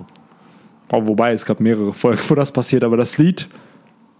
oh, 0.92 1.02
wobei 1.08 1.34
es 1.34 1.46
gab 1.46 1.60
mehrere 1.60 1.94
Folgen, 1.94 2.20
wo 2.30 2.36
das 2.36 2.52
passiert, 2.52 2.84
aber 2.84 2.98
das 2.98 3.18
Lied 3.18 3.48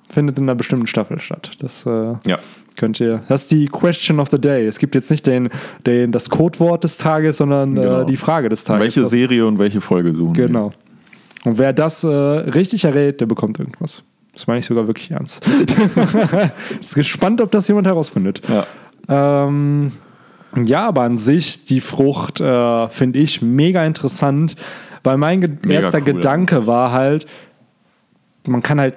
findet 0.10 0.38
in 0.38 0.46
einer 0.46 0.56
bestimmten 0.56 0.88
Staffel 0.88 1.20
statt. 1.20 1.52
Das 1.60 1.86
äh, 1.86 2.14
Ja. 2.26 2.38
könnt 2.76 3.00
ihr. 3.00 3.24
Das 3.30 3.44
ist 3.44 3.52
die 3.52 3.68
Question 3.68 4.20
of 4.20 4.30
the 4.30 4.40
Day. 4.40 4.66
Es 4.68 4.78
gibt 4.80 4.94
jetzt 4.96 5.10
nicht 5.10 5.26
den, 5.26 5.50
den, 5.86 6.12
das 6.12 6.30
Codewort 6.30 6.84
des 6.84 6.98
Tages, 6.98 7.38
sondern 7.38 7.76
Genau. 7.76 8.02
äh, 8.02 8.06
die 8.06 8.18
Frage 8.18 8.50
des 8.50 8.64
Tages. 8.66 8.84
Welche 8.84 9.06
Serie 9.06 9.46
und 9.46 9.58
welche 9.60 9.80
Folge 9.80 10.14
suchen? 10.14 10.34
Genau. 10.34 10.74
Und 11.46 11.58
wer 11.58 11.72
das 11.74 12.04
äh, 12.04 12.08
richtig 12.08 12.84
errät, 12.84 13.20
der 13.22 13.26
bekommt 13.26 13.58
irgendwas. 13.60 14.04
Das 14.34 14.48
meine 14.48 14.60
ich 14.60 14.66
sogar 14.66 14.86
wirklich 14.88 15.12
ernst. 15.12 15.46
Jetzt 16.82 16.96
gespannt, 16.96 17.42
ob 17.42 17.52
das 17.52 17.68
jemand 17.68 17.88
herausfindet. 17.88 18.42
Ja. 18.48 18.66
Ähm, 19.48 19.92
ja, 20.66 20.88
aber 20.88 21.02
an 21.02 21.18
sich, 21.18 21.66
die 21.66 21.82
Frucht 21.82 22.42
äh, 22.42 22.90
finde 22.90 23.20
ich 23.20 23.42
mega 23.42 23.86
interessant, 23.86 24.56
weil 25.04 25.18
mein 25.18 25.42
Ge 25.42 25.50
Mega 25.64 25.76
erster 25.76 26.00
cool, 26.00 26.06
Gedanke 26.06 26.68
war 26.68 26.92
halt, 26.92 27.26
man 28.48 28.62
kann 28.62 28.80
halt 28.80 28.96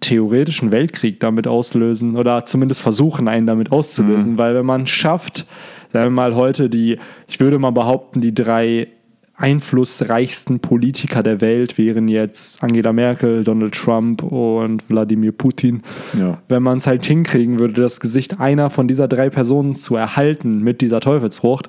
theoretisch 0.00 0.62
einen 0.62 0.72
Weltkrieg 0.72 1.20
damit 1.20 1.46
auslösen 1.46 2.16
oder 2.16 2.44
zumindest 2.44 2.82
versuchen, 2.82 3.28
einen 3.28 3.46
damit 3.46 3.72
auszulösen, 3.72 4.34
Mhm. 4.34 4.38
weil 4.38 4.54
wenn 4.54 4.66
man 4.66 4.86
schafft, 4.86 5.46
sagen 5.92 6.06
wir 6.06 6.10
mal 6.10 6.34
heute 6.34 6.68
die, 6.68 6.98
ich 7.28 7.40
würde 7.40 7.58
mal 7.58 7.70
behaupten, 7.70 8.20
die 8.20 8.34
drei 8.34 8.88
einflussreichsten 9.36 10.60
Politiker 10.60 11.22
der 11.22 11.40
Welt 11.40 11.78
wären 11.78 12.08
jetzt 12.08 12.62
Angela 12.62 12.92
Merkel, 12.92 13.44
Donald 13.44 13.74
Trump 13.74 14.22
und 14.22 14.88
Wladimir 14.88 15.32
Putin 15.32 15.82
Ja. 16.18 16.38
wenn 16.48 16.62
man 16.62 16.78
es 16.78 16.86
halt 16.86 17.04
hinkriegen 17.04 17.58
würde, 17.58 17.80
das 17.80 18.00
Gesicht 18.00 18.40
einer 18.40 18.70
von 18.70 18.88
dieser 18.88 19.08
drei 19.08 19.28
Personen 19.30 19.74
zu 19.74 19.96
erhalten 19.96 20.60
mit 20.60 20.80
dieser 20.80 21.00
Teufelsfrucht 21.00 21.68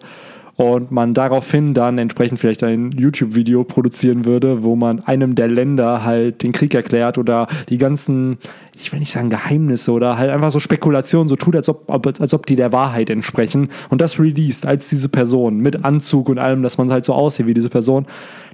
und 0.57 0.91
man 0.91 1.13
daraufhin 1.13 1.75
dann 1.75 1.99
entsprechend 1.99 2.39
vielleicht 2.39 2.63
ein 2.63 2.91
YouTube-Video 2.91 3.63
produzieren 3.63 4.25
würde, 4.25 4.63
wo 4.63 4.75
man 4.75 5.01
einem 5.05 5.35
der 5.35 5.47
Länder 5.47 6.03
halt 6.03 6.41
den 6.41 6.51
Krieg 6.51 6.73
erklärt 6.73 7.19
oder 7.19 7.47
die 7.69 7.77
ganzen, 7.77 8.39
ich 8.79 8.91
will 8.91 8.99
nicht 8.99 9.11
sagen 9.11 9.29
Geheimnisse 9.29 9.91
oder 9.91 10.17
halt 10.17 10.29
einfach 10.29 10.51
so 10.51 10.59
Spekulationen 10.59 11.29
so 11.29 11.35
tut, 11.35 11.55
als 11.55 11.67
ob, 11.67 11.89
als 12.19 12.33
ob 12.33 12.45
die 12.45 12.55
der 12.55 12.71
Wahrheit 12.71 13.09
entsprechen 13.09 13.69
und 13.89 14.01
das 14.01 14.19
released 14.19 14.65
als 14.65 14.89
diese 14.89 15.09
Person 15.09 15.57
mit 15.57 15.83
Anzug 15.83 16.29
und 16.29 16.37
allem, 16.39 16.61
dass 16.63 16.77
man 16.77 16.91
halt 16.91 17.03
so 17.05 17.13
aussieht 17.13 17.47
wie 17.47 17.53
diese 17.53 17.69
Person, 17.69 18.05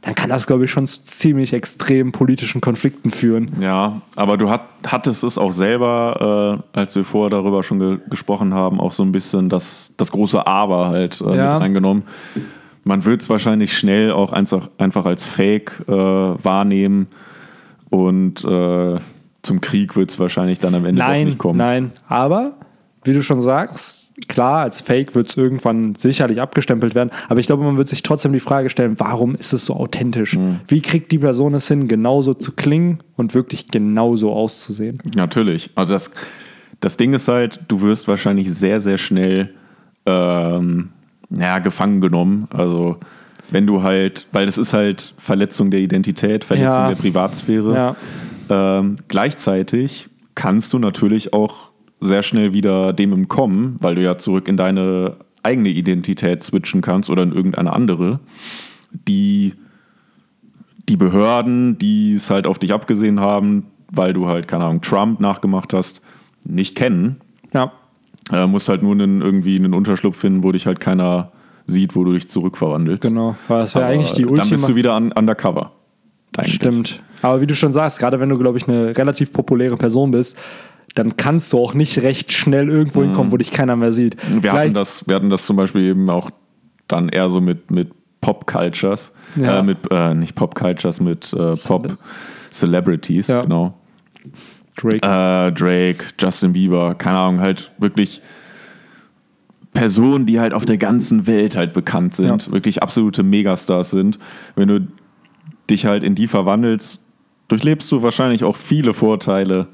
dann 0.02 0.16
kann 0.16 0.30
das, 0.30 0.48
glaube 0.48 0.66
ich, 0.66 0.72
schon 0.72 0.88
zu 0.88 1.04
ziemlich 1.06 1.54
extremen 1.54 2.12
politischen 2.12 2.62
Konflikten 2.62 3.12
führen. 3.12 3.52
Ja, 3.62 4.02
aber 4.16 4.38
du 4.38 4.50
hat, 4.50 4.62
hattest 4.88 5.24
es 5.24 5.38
auch 5.38 5.52
selber, 5.52 6.62
äh, 6.74 6.78
als 6.80 6.96
wir 6.96 7.04
vorher 7.04 7.30
darüber 7.30 7.64
schon 7.64 7.80
ge 7.80 7.98
gesprochen 8.10 8.54
haben, 8.54 8.80
auch 8.80 8.92
so 8.92 9.04
ein 9.04 9.12
bisschen 9.12 9.50
das, 9.50 9.94
das 9.98 10.12
große 10.12 10.46
Aber 10.48 10.88
halt 10.88 11.22
äh, 11.22 11.36
Ja. 11.36 11.54
mit 11.54 11.62
reingenommen. 11.62 12.04
Man 12.86 13.06
wird 13.06 13.22
es 13.22 13.30
wahrscheinlich 13.30 13.78
schnell 13.78 14.12
auch 14.12 14.34
einfach, 14.34 14.70
einfach 14.78 15.06
als 15.06 15.26
Fake 15.26 15.72
äh, 15.88 15.92
wahrnehmen 15.92 17.08
und 17.90 18.44
äh, 18.44 18.98
zum 19.44 19.62
Krieg 19.62 19.96
wird 19.96 20.10
es 20.10 20.20
wahrscheinlich 20.20 20.60
dann 20.60 20.74
am 20.74 20.86
Ende 20.86 21.02
Nein, 21.02 21.26
nicht 21.26 21.38
kommen. 21.38 21.58
nein. 21.60 21.92
Aber, 22.08 22.54
wie 23.04 23.14
du 23.14 23.22
schon 23.22 23.42
sagst, 23.42 24.14
klar, 24.30 24.62
als 24.62 24.80
Fake 24.82 25.14
wird 25.16 25.30
es 25.30 25.36
irgendwann 25.38 25.96
sicherlich 25.96 26.40
abgestempelt 26.42 26.96
werden. 26.96 27.10
Aber 27.28 27.40
ich 27.42 27.48
glaube, 27.48 27.64
man 27.64 27.78
wird 27.78 27.90
sich 27.90 28.02
trotzdem 28.04 28.32
die 28.32 28.40
Frage 28.40 28.70
stellen, 28.70 29.00
warum 29.00 29.36
ist 29.36 29.52
es 29.54 29.66
so 29.66 29.76
authentisch? 29.76 30.38
Mhm. 30.38 30.62
Wie 30.70 30.82
kriegt 30.82 31.12
die 31.12 31.20
Person 31.20 31.54
es 31.54 31.68
hin, 31.68 31.88
genauso 31.90 32.34
zu 32.34 32.54
klingen 32.54 33.00
und 33.18 33.34
wirklich 33.34 33.68
genauso 33.70 34.32
auszusehen? 34.32 35.00
Natürlich. 35.16 35.70
Also 35.76 35.92
das, 35.94 36.12
das 36.80 36.96
Ding 36.96 37.14
ist 37.14 37.28
halt, 37.28 37.60
du 37.68 37.82
wirst 37.82 38.08
wahrscheinlich 38.08 38.54
sehr, 38.54 38.80
sehr 38.80 38.98
schnell 38.98 39.54
ähm, 40.06 40.90
ja, 41.30 41.60
gefangen 41.60 42.00
genommen. 42.00 42.48
Also 42.52 42.98
wenn 43.52 43.68
du 43.68 43.84
halt, 43.84 44.28
weil 44.32 44.46
das 44.46 44.58
ist 44.58 44.72
halt 44.74 45.14
Verletzung 45.18 45.70
der 45.70 45.82
Identität, 45.82 46.46
Verletzung 46.46 46.72
Ja. 46.84 46.88
der 46.90 46.96
Privatsphäre. 46.96 47.76
Ja. 47.76 47.96
Ähm, 48.50 48.96
gleichzeitig 49.08 50.10
kannst 50.36 50.74
du 50.74 50.80
natürlich 50.80 51.34
auch 51.34 51.72
sehr 52.02 52.24
schnell 52.24 52.54
wieder 52.54 52.94
dem 52.94 53.14
entkommen, 53.14 53.78
weil 53.80 53.96
du 53.96 54.04
ja 54.04 54.18
zurück 54.18 54.48
in 54.48 54.58
deine 54.58 55.18
eigene 55.42 55.70
Identität 55.70 56.44
switchen 56.44 56.82
kannst 56.82 57.10
oder 57.10 57.24
in 57.24 57.34
irgendeine 57.34 57.74
andere, 57.74 58.20
die 58.92 59.54
die 60.90 60.98
Behörden, 60.98 61.78
die 61.78 62.14
es 62.14 62.30
halt 62.30 62.46
auf 62.46 62.60
dich 62.60 62.74
abgesehen 62.74 63.20
haben, 63.20 63.68
weil 63.90 64.14
du 64.14 64.28
halt, 64.28 64.48
keine 64.48 64.66
Ahnung, 64.66 64.82
Trump 64.82 65.20
nachgemacht 65.20 65.74
hast, 65.74 66.02
nicht 66.44 66.76
kennen. 66.76 67.22
Ja. 67.54 67.72
Äh, 68.32 68.48
musst 68.48 68.70
halt 68.70 68.84
nur 68.84 68.94
einen, 68.94 69.22
irgendwie 69.22 69.56
einen 69.56 69.74
Unterschlupf 69.74 70.18
finden, 70.18 70.44
wo 70.44 70.52
dich 70.52 70.68
halt 70.68 70.80
keiner 70.80 71.32
sieht, 71.68 71.96
wo 71.96 72.04
du 72.04 72.14
dich 72.14 72.30
zurückverwandelst. 72.30 73.04
Genau. 73.04 73.36
Aber 73.48 73.60
das 73.60 73.76
wäre 73.76 73.86
eigentlich 73.86 74.14
die 74.14 74.24
Dann 74.24 74.36
bist 74.36 74.52
du 74.52 74.56
Ultima. 74.56 74.76
wieder 74.76 74.98
un 74.98 75.12
undercover. 75.14 75.72
Eigentlich. 76.38 76.56
Stimmt. 76.56 77.02
Aber 77.22 77.42
wie 77.42 77.48
du 77.48 77.56
schon 77.56 77.74
sagst, 77.74 78.00
gerade 78.00 78.20
wenn 78.20 78.30
du, 78.30 78.38
glaube 78.38 78.58
ich, 78.58 78.68
eine 78.68 78.98
relativ 78.98 79.32
populäre 79.34 79.78
Person 79.78 80.12
bist, 80.12 80.38
dann 80.96 81.18
kannst 81.18 81.52
du 81.54 81.58
auch 81.60 81.74
nicht 81.74 82.04
recht 82.04 82.32
schnell 82.34 82.70
irgendwo 82.70 83.02
hinkommen, 83.02 83.32
wo 83.32 83.38
dich 83.38 83.50
keiner 83.52 83.76
mehr 83.76 83.92
sieht. 83.92 84.16
Wir 84.32 84.40
Gleich- 84.42 84.54
hatten, 84.66 84.74
das, 84.74 85.08
wir 85.08 85.16
hatten 85.16 85.30
das 85.30 85.46
zum 85.46 85.56
Beispiel 85.56 85.82
eben 85.90 86.10
auch 86.10 86.30
dann 86.88 87.10
eher 87.10 87.30
so 87.30 87.42
mit, 87.42 87.72
mit 87.72 87.92
Pop-Cultures. 88.22 89.12
Ja. 89.36 89.60
Äh, 89.60 89.64
mit, 89.64 89.78
äh, 89.90 90.14
nicht 90.14 90.36
Pop-Cultures, 90.36 91.00
mit 91.02 91.34
äh, 91.34 91.54
Pop-Celebrities, 91.68 93.28
Ja. 93.30 93.42
genau. 93.42 93.74
Drake. 94.76 94.98
Äh, 94.98 95.52
Drake, 95.52 96.06
Justin 96.20 96.54
Bieber, 96.54 96.94
keine 96.96 97.18
Ahnung, 97.18 97.40
halt 97.42 97.72
wirklich 97.80 98.22
Personen, 99.74 100.26
die 100.28 100.40
halt 100.40 100.54
auf 100.54 100.66
der 100.66 100.78
ganzen 100.78 101.26
Welt 101.26 101.56
halt 101.56 101.74
bekannt 101.74 102.16
sind, 102.16 102.46
Ja. 102.48 102.52
wirklich 102.52 102.84
absolute 102.84 103.24
Megastars 103.24 103.90
sind. 103.92 104.20
Wenn 104.56 104.68
du 104.68 104.88
dich 105.70 105.86
halt 105.86 106.04
in 106.04 106.16
die 106.16 106.28
verwandelst, 106.28 107.04
durchlebst 107.48 107.92
du 107.92 108.02
wahrscheinlich 108.02 108.44
auch 108.44 108.58
viele 108.58 108.94
Vorteile, 108.94 109.68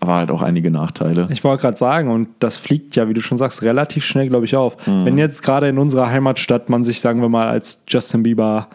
aber 0.00 0.14
halt 0.14 0.30
auch 0.30 0.42
einige 0.42 0.70
Nachteile. 0.70 1.28
Ich 1.30 1.44
wollte 1.44 1.62
gerade 1.62 1.76
sagen, 1.76 2.10
und 2.10 2.28
das 2.38 2.56
fliegt 2.56 2.96
ja, 2.96 3.08
wie 3.08 3.14
du 3.14 3.20
schon 3.20 3.38
sagst, 3.38 3.62
relativ 3.62 4.04
schnell, 4.04 4.28
glaube 4.28 4.46
ich, 4.46 4.56
auf. 4.56 4.86
Mhm. 4.86 5.04
Wenn 5.04 5.18
jetzt 5.18 5.42
gerade 5.42 5.68
in 5.68 5.78
unserer 5.78 6.08
Heimatstadt 6.08 6.70
man 6.70 6.84
sich, 6.84 7.00
sagen 7.00 7.20
wir 7.20 7.28
mal, 7.28 7.48
als 7.48 7.82
Justin 7.86 8.22
Bieber 8.22 8.68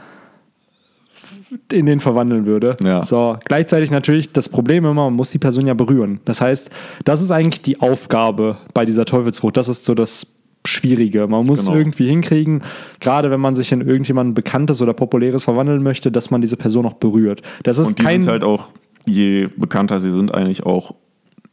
in 1.72 1.86
den 1.86 2.00
verwandeln 2.00 2.46
würde. 2.46 2.76
Ja. 2.84 3.04
So, 3.04 3.38
gleichzeitig 3.46 3.92
natürlich 3.92 4.32
das 4.32 4.50
Problem 4.50 4.86
immer, 4.86 5.06
man 5.06 5.14
muss 5.14 5.32
die 5.32 5.40
Person 5.40 5.68
ja 5.68 5.74
berühren. 5.74 6.20
Das 6.26 6.42
heißt, 6.42 6.70
das 7.04 7.22
ist 7.22 7.32
eigentlich 7.32 7.62
die 7.62 7.80
Aufgabe 7.80 8.58
bei 8.74 8.86
dieser 8.86 9.06
Teufelsfrucht. 9.06 9.58
Das 9.58 9.68
ist 9.68 9.86
so 9.86 9.94
das 9.94 10.28
Schwierige. 10.68 11.28
Man 11.28 11.46
muss 11.46 11.66
Genau. 11.66 11.78
irgendwie 11.78 12.08
hinkriegen, 12.08 12.62
gerade 13.00 13.32
wenn 13.32 13.40
man 13.40 13.56
sich 13.56 13.72
in 13.72 13.82
irgendjemanden 13.82 14.34
Bekanntes 14.34 14.82
oder 14.82 14.94
Populäres 14.94 15.44
verwandeln 15.44 15.84
möchte, 15.84 16.12
dass 16.12 16.32
man 16.32 16.42
diese 16.42 16.58
Person 16.58 16.86
auch 16.86 16.94
berührt. 16.94 17.42
Das 17.64 17.78
ist 17.78 17.88
Und 17.90 18.00
die 18.00 18.04
kein. 18.04 18.22
sind 18.22 18.32
halt 18.32 18.44
auch, 18.44 18.70
je 19.06 19.48
bekannter 19.58 20.00
sie 20.00 20.12
sind, 20.12 20.34
eigentlich 20.34 20.66
auch 20.66 20.96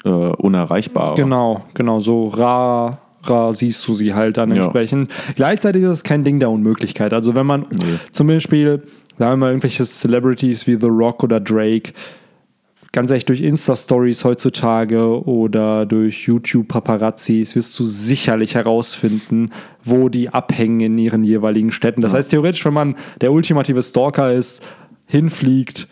äh, 0.04 0.08
unerreichbarer. 0.08 1.14
Genau, 1.14 1.64
genau, 1.74 2.00
so 2.00 2.26
rar, 2.28 2.98
siehst 3.52 3.86
du 3.86 3.94
sie 3.94 4.14
halt 4.14 4.36
dann 4.36 4.50
Ja. 4.50 4.56
entsprechend. 4.64 5.10
Gleichzeitig 5.36 5.82
ist 5.84 5.90
es 5.90 6.02
kein 6.02 6.24
Ding 6.24 6.40
der 6.40 6.50
Unmöglichkeit. 6.50 7.12
Also 7.12 7.34
wenn 7.36 7.46
man 7.46 7.66
Nee. 7.70 7.98
zum 8.10 8.26
Beispiel, 8.26 8.82
sagen 9.16 9.32
wir 9.32 9.36
mal, 9.36 9.48
irgendwelche 9.50 9.84
Celebrities 9.84 10.66
wie 10.66 10.74
The 10.74 10.88
Rock 10.88 11.22
oder 11.22 11.38
Drake, 11.38 11.92
ganz 12.92 13.10
ehrlich, 13.10 13.24
durch 13.24 13.40
Insta-Stories 13.40 14.24
heutzutage 14.24 15.24
oder 15.26 15.86
durch 15.86 16.26
YouTube-Paparazzis 16.26 17.56
wirst 17.56 17.78
du 17.78 17.84
sicherlich 17.84 18.54
herausfinden, 18.54 19.50
wo 19.82 20.10
die 20.10 20.28
abhängen 20.28 20.80
in 20.80 20.98
ihren 20.98 21.24
jeweiligen 21.24 21.72
Städten. 21.72 22.02
Das 22.02 22.14
heißt, 22.14 22.30
theoretisch, 22.30 22.64
wenn 22.64 22.74
man 22.74 22.96
der 23.20 23.32
ultimative 23.32 23.82
Stalker 23.82 24.32
ist, 24.32 24.62
hinfliegt 25.06 25.88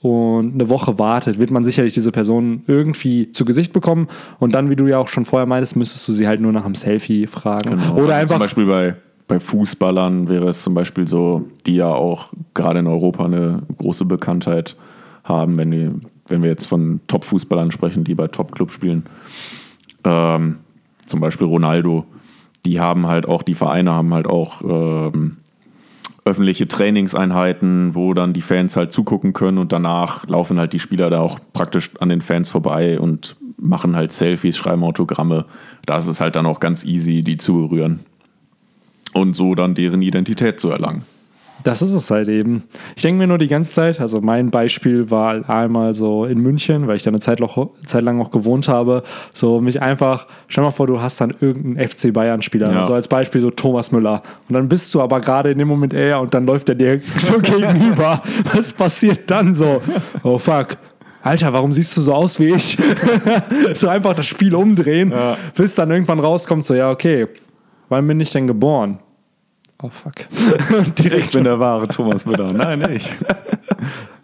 und 0.00 0.54
eine 0.54 0.68
Woche 0.68 0.98
wartet, 0.98 1.38
wird 1.38 1.50
man 1.50 1.64
sicherlich 1.64 1.94
diese 1.94 2.12
Person 2.12 2.62
irgendwie 2.66 3.32
zu 3.32 3.44
Gesicht 3.44 3.72
bekommen 3.72 4.08
und 4.38 4.54
dann, 4.54 4.70
wie 4.70 4.76
du 4.76 4.86
ja 4.86 4.98
auch 4.98 5.08
schon 5.08 5.24
vorher 5.24 5.46
meintest, 5.46 5.76
müsstest 5.76 6.06
du 6.06 6.12
sie 6.12 6.28
halt 6.28 6.40
nur 6.40 6.52
nach 6.52 6.64
einem 6.64 6.74
Selfie 6.76 7.26
fragen. 7.26 7.70
Genau. 7.70 7.94
Oder 7.94 8.14
Also 8.14 8.34
einfach 8.34 8.36
Zum 8.36 8.38
Beispiel 8.38 8.66
bei, 8.66 8.96
bei 9.26 9.40
Fußballern 9.40 10.28
wäre 10.28 10.48
es 10.48 10.62
zum 10.62 10.74
Beispiel 10.74 11.08
so, 11.08 11.48
die 11.66 11.76
ja 11.76 11.88
auch 11.88 12.32
gerade 12.52 12.78
in 12.78 12.86
Europa 12.86 13.24
eine 13.24 13.62
große 13.76 14.04
Bekanntheit 14.04 14.76
haben, 15.24 15.56
wenn, 15.56 15.70
die, 15.70 15.90
wenn 16.28 16.42
wir 16.42 16.50
jetzt 16.50 16.66
von 16.66 17.00
Top-Fußballern 17.06 17.70
sprechen, 17.70 18.04
die 18.04 18.14
bei 18.14 18.28
Top-Clubs 18.28 18.72
spielen. 18.72 19.04
Ähm, 20.04 20.58
zum 21.04 21.20
Beispiel 21.20 21.46
Ronaldo. 21.46 22.04
Die 22.64 22.80
haben 22.80 23.06
halt 23.06 23.26
auch, 23.26 23.42
die 23.42 23.54
Vereine 23.54 23.92
haben 23.92 24.14
halt 24.14 24.26
auch 24.26 24.62
ähm, 24.62 25.36
öffentliche 26.24 26.66
Trainingseinheiten, 26.66 27.94
wo 27.94 28.14
dann 28.14 28.32
die 28.32 28.40
Fans 28.40 28.76
halt 28.76 28.92
zugucken 28.92 29.34
können 29.34 29.58
und 29.58 29.72
danach 29.72 30.26
laufen 30.26 30.58
halt 30.58 30.72
die 30.72 30.78
Spieler 30.78 31.10
da 31.10 31.20
auch 31.20 31.38
praktisch 31.52 31.90
an 32.00 32.08
den 32.08 32.22
Fans 32.22 32.48
vorbei 32.48 32.98
und 32.98 33.36
machen 33.58 33.94
halt 33.94 34.12
Selfies, 34.12 34.56
schreiben 34.56 34.84
Autogramme. 34.84 35.44
Da 35.84 35.98
ist 35.98 36.06
es 36.06 36.20
halt 36.20 36.36
dann 36.36 36.46
auch 36.46 36.60
ganz 36.60 36.84
easy, 36.84 37.20
die 37.20 37.36
zu 37.36 37.54
berühren 37.68 38.00
und 39.12 39.36
so 39.36 39.54
dann 39.54 39.74
deren 39.74 40.00
Identität 40.00 40.58
zu 40.58 40.70
erlangen. 40.70 41.02
Das 41.62 41.80
ist 41.80 41.90
es 41.92 42.10
halt 42.10 42.28
eben. 42.28 42.64
Ich 42.94 43.02
denke 43.02 43.18
mir 43.18 43.26
nur 43.26 43.38
die 43.38 43.48
ganze 43.48 43.70
Zeit, 43.72 43.98
also 44.00 44.20
mein 44.20 44.50
Beispiel 44.50 45.10
war 45.10 45.48
einmal 45.48 45.94
so 45.94 46.26
in 46.26 46.40
München, 46.40 46.86
weil 46.88 46.96
ich 46.96 47.02
da 47.04 47.08
eine 47.10 47.20
Zeit, 47.20 47.40
noch, 47.40 47.70
Zeit 47.86 48.02
lang 48.02 48.20
auch 48.20 48.30
gewohnt 48.30 48.68
habe, 48.68 49.02
so 49.32 49.60
mich 49.62 49.80
einfach, 49.80 50.26
stell 50.48 50.62
mal 50.64 50.72
vor, 50.72 50.86
du 50.86 51.00
hast 51.00 51.20
dann 51.22 51.32
irgendeinen 51.40 51.88
FC 51.88 52.12
Bayern-Spieler, 52.12 52.70
Ja. 52.70 52.80
also 52.80 52.92
als 52.92 53.08
Beispiel 53.08 53.40
so 53.40 53.50
Thomas 53.50 53.92
Müller. 53.92 54.22
Und 54.48 54.54
dann 54.54 54.68
bist 54.68 54.92
du 54.94 55.00
aber 55.00 55.20
gerade 55.20 55.52
in 55.52 55.58
dem 55.58 55.68
Moment 55.68 55.94
er 55.94 56.20
und 56.20 56.34
dann 56.34 56.44
läuft 56.44 56.68
er 56.68 56.74
dir 56.74 57.00
so 57.16 57.38
gegenüber. 57.38 58.20
Was 58.52 58.72
passiert 58.74 59.30
dann 59.30 59.54
so? 59.54 59.80
Oh 60.22 60.38
fuck. 60.38 60.76
Alter, 61.22 61.50
warum 61.54 61.72
siehst 61.72 61.96
du 61.96 62.02
so 62.02 62.12
aus 62.12 62.38
wie 62.40 62.52
ich? 62.52 62.76
so 63.74 63.88
einfach 63.88 64.14
das 64.14 64.26
Spiel 64.26 64.54
umdrehen, 64.54 65.10
Ja. 65.12 65.38
bis 65.56 65.74
dann 65.76 65.90
irgendwann 65.90 66.20
rauskommt, 66.20 66.66
so, 66.66 66.74
ja, 66.74 66.90
okay, 66.90 67.26
wann 67.88 68.06
bin 68.06 68.20
ich 68.20 68.32
denn 68.32 68.46
geboren? 68.46 68.98
Oh 69.82 69.88
fuck. 69.88 70.14
Direkt 70.98 71.26
Ich 71.26 71.32
bin 71.32 71.44
der 71.44 71.58
wahre 71.58 71.88
Thomas 71.88 72.24
Müller. 72.24 72.52
Nein, 72.52 72.80
nicht. 72.80 73.14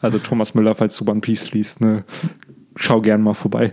Also 0.03 0.19
Thomas 0.19 0.55
Müller, 0.55 0.75
falls 0.75 0.97
du 0.97 1.05
One 1.11 1.21
Piece 1.21 1.53
liest, 1.53 1.83
ne, 1.83 2.05
schau 2.77 3.03
gern 3.03 3.21
mal 3.21 3.35
vorbei. 3.35 3.71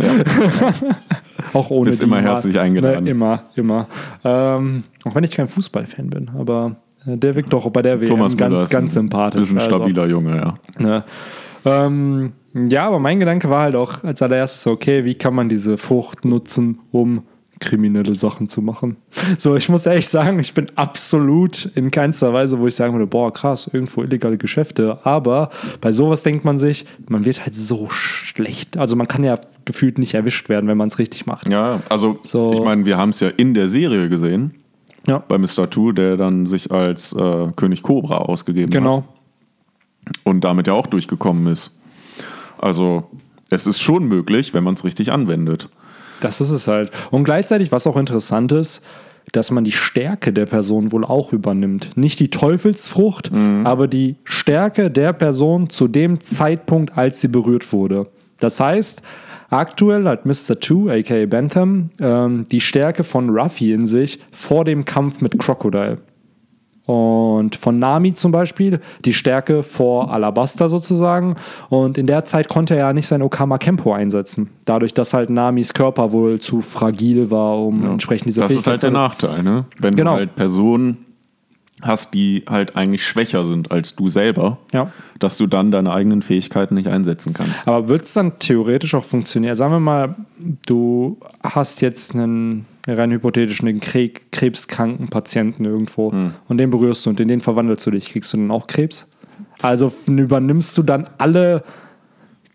auch 1.53 1.69
ohne 1.69 1.89
Bist 1.89 2.01
die 2.01 2.05
immer 2.05 2.21
herzlich 2.21 2.59
eingeladen. 2.59 3.05
Ne, 3.05 3.11
immer, 3.11 3.43
immer. 3.55 3.87
Ähm, 4.25 4.83
auch 5.05 5.15
wenn 5.15 5.23
ich 5.23 5.31
kein 5.31 5.47
Fußballfan 5.47 6.09
bin, 6.09 6.29
aber 6.37 6.75
äh, 7.05 7.15
der 7.15 7.35
wirkt 7.35 7.53
doch 7.53 7.69
bei 7.69 7.81
der 7.81 8.01
WM 8.01 8.09
Thomas 8.09 8.33
Müller 8.35 8.49
ganz, 8.49 8.61
ist 8.63 8.69
ganz 8.69 8.91
ein, 8.91 8.93
sympathisch. 8.93 9.41
Ist 9.41 9.51
ein 9.51 9.57
Also, 9.59 9.69
stabiler 9.69 10.05
Junge, 10.07 10.35
ja. 10.35 10.55
ne. 10.79 11.03
ähm, 11.63 12.33
ja, 12.53 12.87
aber 12.87 12.99
mein 12.99 13.19
Gedanke 13.21 13.49
war 13.49 13.61
halt 13.61 13.75
auch 13.75 14.03
als 14.03 14.21
allererstes 14.21 14.63
so, 14.63 14.71
okay, 14.71 15.05
wie 15.05 15.15
kann 15.15 15.33
man 15.33 15.47
diese 15.47 15.77
Frucht 15.77 16.25
nutzen, 16.25 16.79
um 16.91 17.23
kriminelle 17.67 18.15
Sachen 18.15 18.47
zu 18.47 18.61
machen. 18.61 18.95
So, 19.37 19.55
ich 19.55 19.67
muss 19.69 19.85
ehrlich 19.85 20.07
sagen, 20.07 20.39
ich 20.39 20.53
bin 20.53 20.67
absolut 20.75 21.65
in 21.75 21.91
keinster 21.91 22.33
Weise, 22.33 22.57
wo 22.59 22.67
ich 22.67 22.75
sagen 22.75 22.93
würde, 22.93 23.07
boah, 23.07 23.31
krass, 23.33 23.69
irgendwo 23.71 24.01
illegale 24.03 24.37
Geschäfte. 24.37 24.99
Aber 25.03 25.49
bei 25.81 25.91
sowas 25.91 26.23
denkt 26.23 26.45
man 26.45 26.57
sich, 26.57 26.85
man 27.07 27.25
wird 27.25 27.41
halt 27.43 27.53
so 27.55 27.87
schlecht. 27.89 28.77
Also 28.77 28.95
man 28.95 29.07
kann 29.07 29.23
ja 29.23 29.37
gefühlt 29.65 29.97
nicht 29.97 30.13
erwischt 30.13 30.49
werden, 30.49 30.67
wenn 30.67 30.77
man 30.77 30.87
es 30.87 30.97
richtig 30.97 31.25
macht. 31.25 31.47
Ja, 31.49 31.81
also 31.89 32.17
So. 32.21 32.53
ich 32.53 32.61
meine, 32.61 32.85
wir 32.85 32.97
haben 32.97 33.09
es 33.09 33.19
ja 33.19 33.29
in 33.29 33.53
der 33.53 33.67
Serie 33.67 34.09
gesehen. 34.09 34.53
Ja. 35.07 35.19
Bei 35.19 35.37
Mr. 35.37 35.69
Two, 35.69 35.91
der 35.91 36.17
dann 36.17 36.45
sich 36.45 36.71
als 36.71 37.13
äh, 37.13 37.47
König 37.55 37.83
Cobra 37.83 38.17
ausgegeben 38.17 38.71
Genau. 38.71 38.97
hat. 40.05 40.19
Und 40.23 40.43
damit 40.43 40.67
ja 40.67 40.73
auch 40.73 40.87
durchgekommen 40.87 41.47
ist. 41.47 41.77
Also, 42.57 43.03
es 43.49 43.67
ist 43.67 43.79
schon 43.81 44.07
möglich, 44.07 44.53
wenn 44.53 44.63
man 44.63 44.73
es 44.73 44.83
richtig 44.83 45.11
anwendet. 45.11 45.69
Das 46.19 46.41
ist 46.41 46.49
es 46.49 46.67
halt. 46.67 46.91
Und 47.11 47.23
gleichzeitig, 47.23 47.71
was 47.71 47.87
auch 47.87 47.97
interessant 47.97 48.51
ist, 48.51 48.83
dass 49.31 49.51
man 49.51 49.63
die 49.63 49.71
Stärke 49.71 50.31
der 50.31 50.45
Person 50.45 50.91
wohl 50.91 51.03
auch 51.03 51.33
übernimmt. 51.33 51.91
Nicht 51.95 52.19
die 52.19 52.29
Teufelsfrucht, 52.29 53.29
aber 53.65 53.87
die 53.87 54.15
Stärke 54.23 54.89
der 54.89 55.13
Person 55.13 55.69
zu 55.69 55.87
dem 55.87 56.21
Zeitpunkt, 56.21 56.97
als 56.97 57.21
sie 57.21 57.27
berührt 57.27 57.73
wurde. 57.73 58.07
Das 58.39 58.59
heißt, 58.59 59.01
aktuell 59.49 60.05
hat 60.05 60.25
Mr. 60.25 60.59
Two, 60.59 60.89
aka 60.89 61.25
Bentham, 61.25 61.89
ähm, 61.99 62.45
die 62.51 62.61
Stärke 62.61 63.03
von 63.03 63.29
Ruffy 63.29 63.73
in 63.73 63.87
sich 63.87 64.19
vor 64.31 64.63
dem 64.63 64.85
Kampf 64.85 65.21
mit 65.21 65.37
Crocodile. 65.39 65.97
Und 66.87 67.55
von 67.57 67.77
Nami 67.79 68.13
zum 68.13 68.31
Beispiel 68.31 68.79
die 69.05 69.13
Stärke 69.13 69.61
vor 69.61 70.09
Alabasta 70.11 70.69
sozusagen. 70.69 71.35
Und 71.69 71.97
in 71.97 72.07
der 72.07 72.23
Zeit 72.25 72.47
konnte 72.47 72.73
er 72.75 72.79
ja 72.79 72.93
nicht 72.93 73.07
sein 73.07 73.21
Okama 73.21 73.57
Kempo 73.57 73.91
einsetzen. 73.93 74.49
Dadurch, 74.65 74.93
dass 74.93 75.13
halt 75.13 75.29
Namis 75.29 75.73
Körper 75.73 76.13
wohl 76.13 76.39
zu 76.39 76.61
fragil 76.61 77.29
war, 77.29 77.57
um 77.59 77.83
entsprechend 77.83 78.27
diese 78.27 78.39
Das 78.41 78.51
ist 78.53 78.67
halt 78.67 78.81
der 78.83 78.91
Nachteil, 78.91 79.43
ne? 79.43 79.65
Wenn 79.81 79.95
Genau. 79.95 80.13
du 80.13 80.17
halt 80.19 80.35
Personen 80.35 80.97
hast, 81.81 82.13
die 82.15 82.43
halt 82.49 82.75
eigentlich 82.75 83.05
schwächer 83.05 83.45
sind 83.45 83.69
als 83.69 83.95
du 83.95 84.09
selber, 84.09 84.57
Ja. 84.73 84.91
dass 85.19 85.37
du 85.37 85.45
dann 85.45 85.69
deine 85.71 85.91
eigenen 85.91 86.21
Fähigkeiten 86.23 86.73
nicht 86.73 86.87
einsetzen 86.87 87.33
kannst. 87.33 87.67
Aber 87.67 87.87
wird 87.89 88.03
es 88.03 88.13
dann 88.13 88.39
theoretisch 88.39 88.95
auch 88.95 89.03
funktionieren? 89.05 89.55
Sagen 89.55 89.73
wir 89.73 89.79
mal, 89.79 90.15
du 90.65 91.17
hast 91.43 91.81
jetzt 91.81 92.15
einen 92.15 92.65
rein 92.87 93.11
hypothetisch 93.11 93.61
einen 93.61 93.79
Kre 93.79 94.09
krebskranken 94.31 95.09
Patienten 95.09 95.65
irgendwo 95.65 96.11
Hm. 96.11 96.31
und 96.47 96.57
den 96.57 96.69
berührst 96.69 97.05
du 97.05 97.09
und 97.11 97.19
in 97.19 97.27
den 97.27 97.41
verwandelst 97.41 97.85
du 97.85 97.91
dich. 97.91 98.09
Kriegst 98.11 98.33
du 98.33 98.37
dann 98.37 98.51
auch 98.51 98.67
Krebs? 98.67 99.09
Also 99.61 99.91
übernimmst 100.07 100.77
du 100.77 100.83
dann 100.83 101.07
alle 101.17 101.63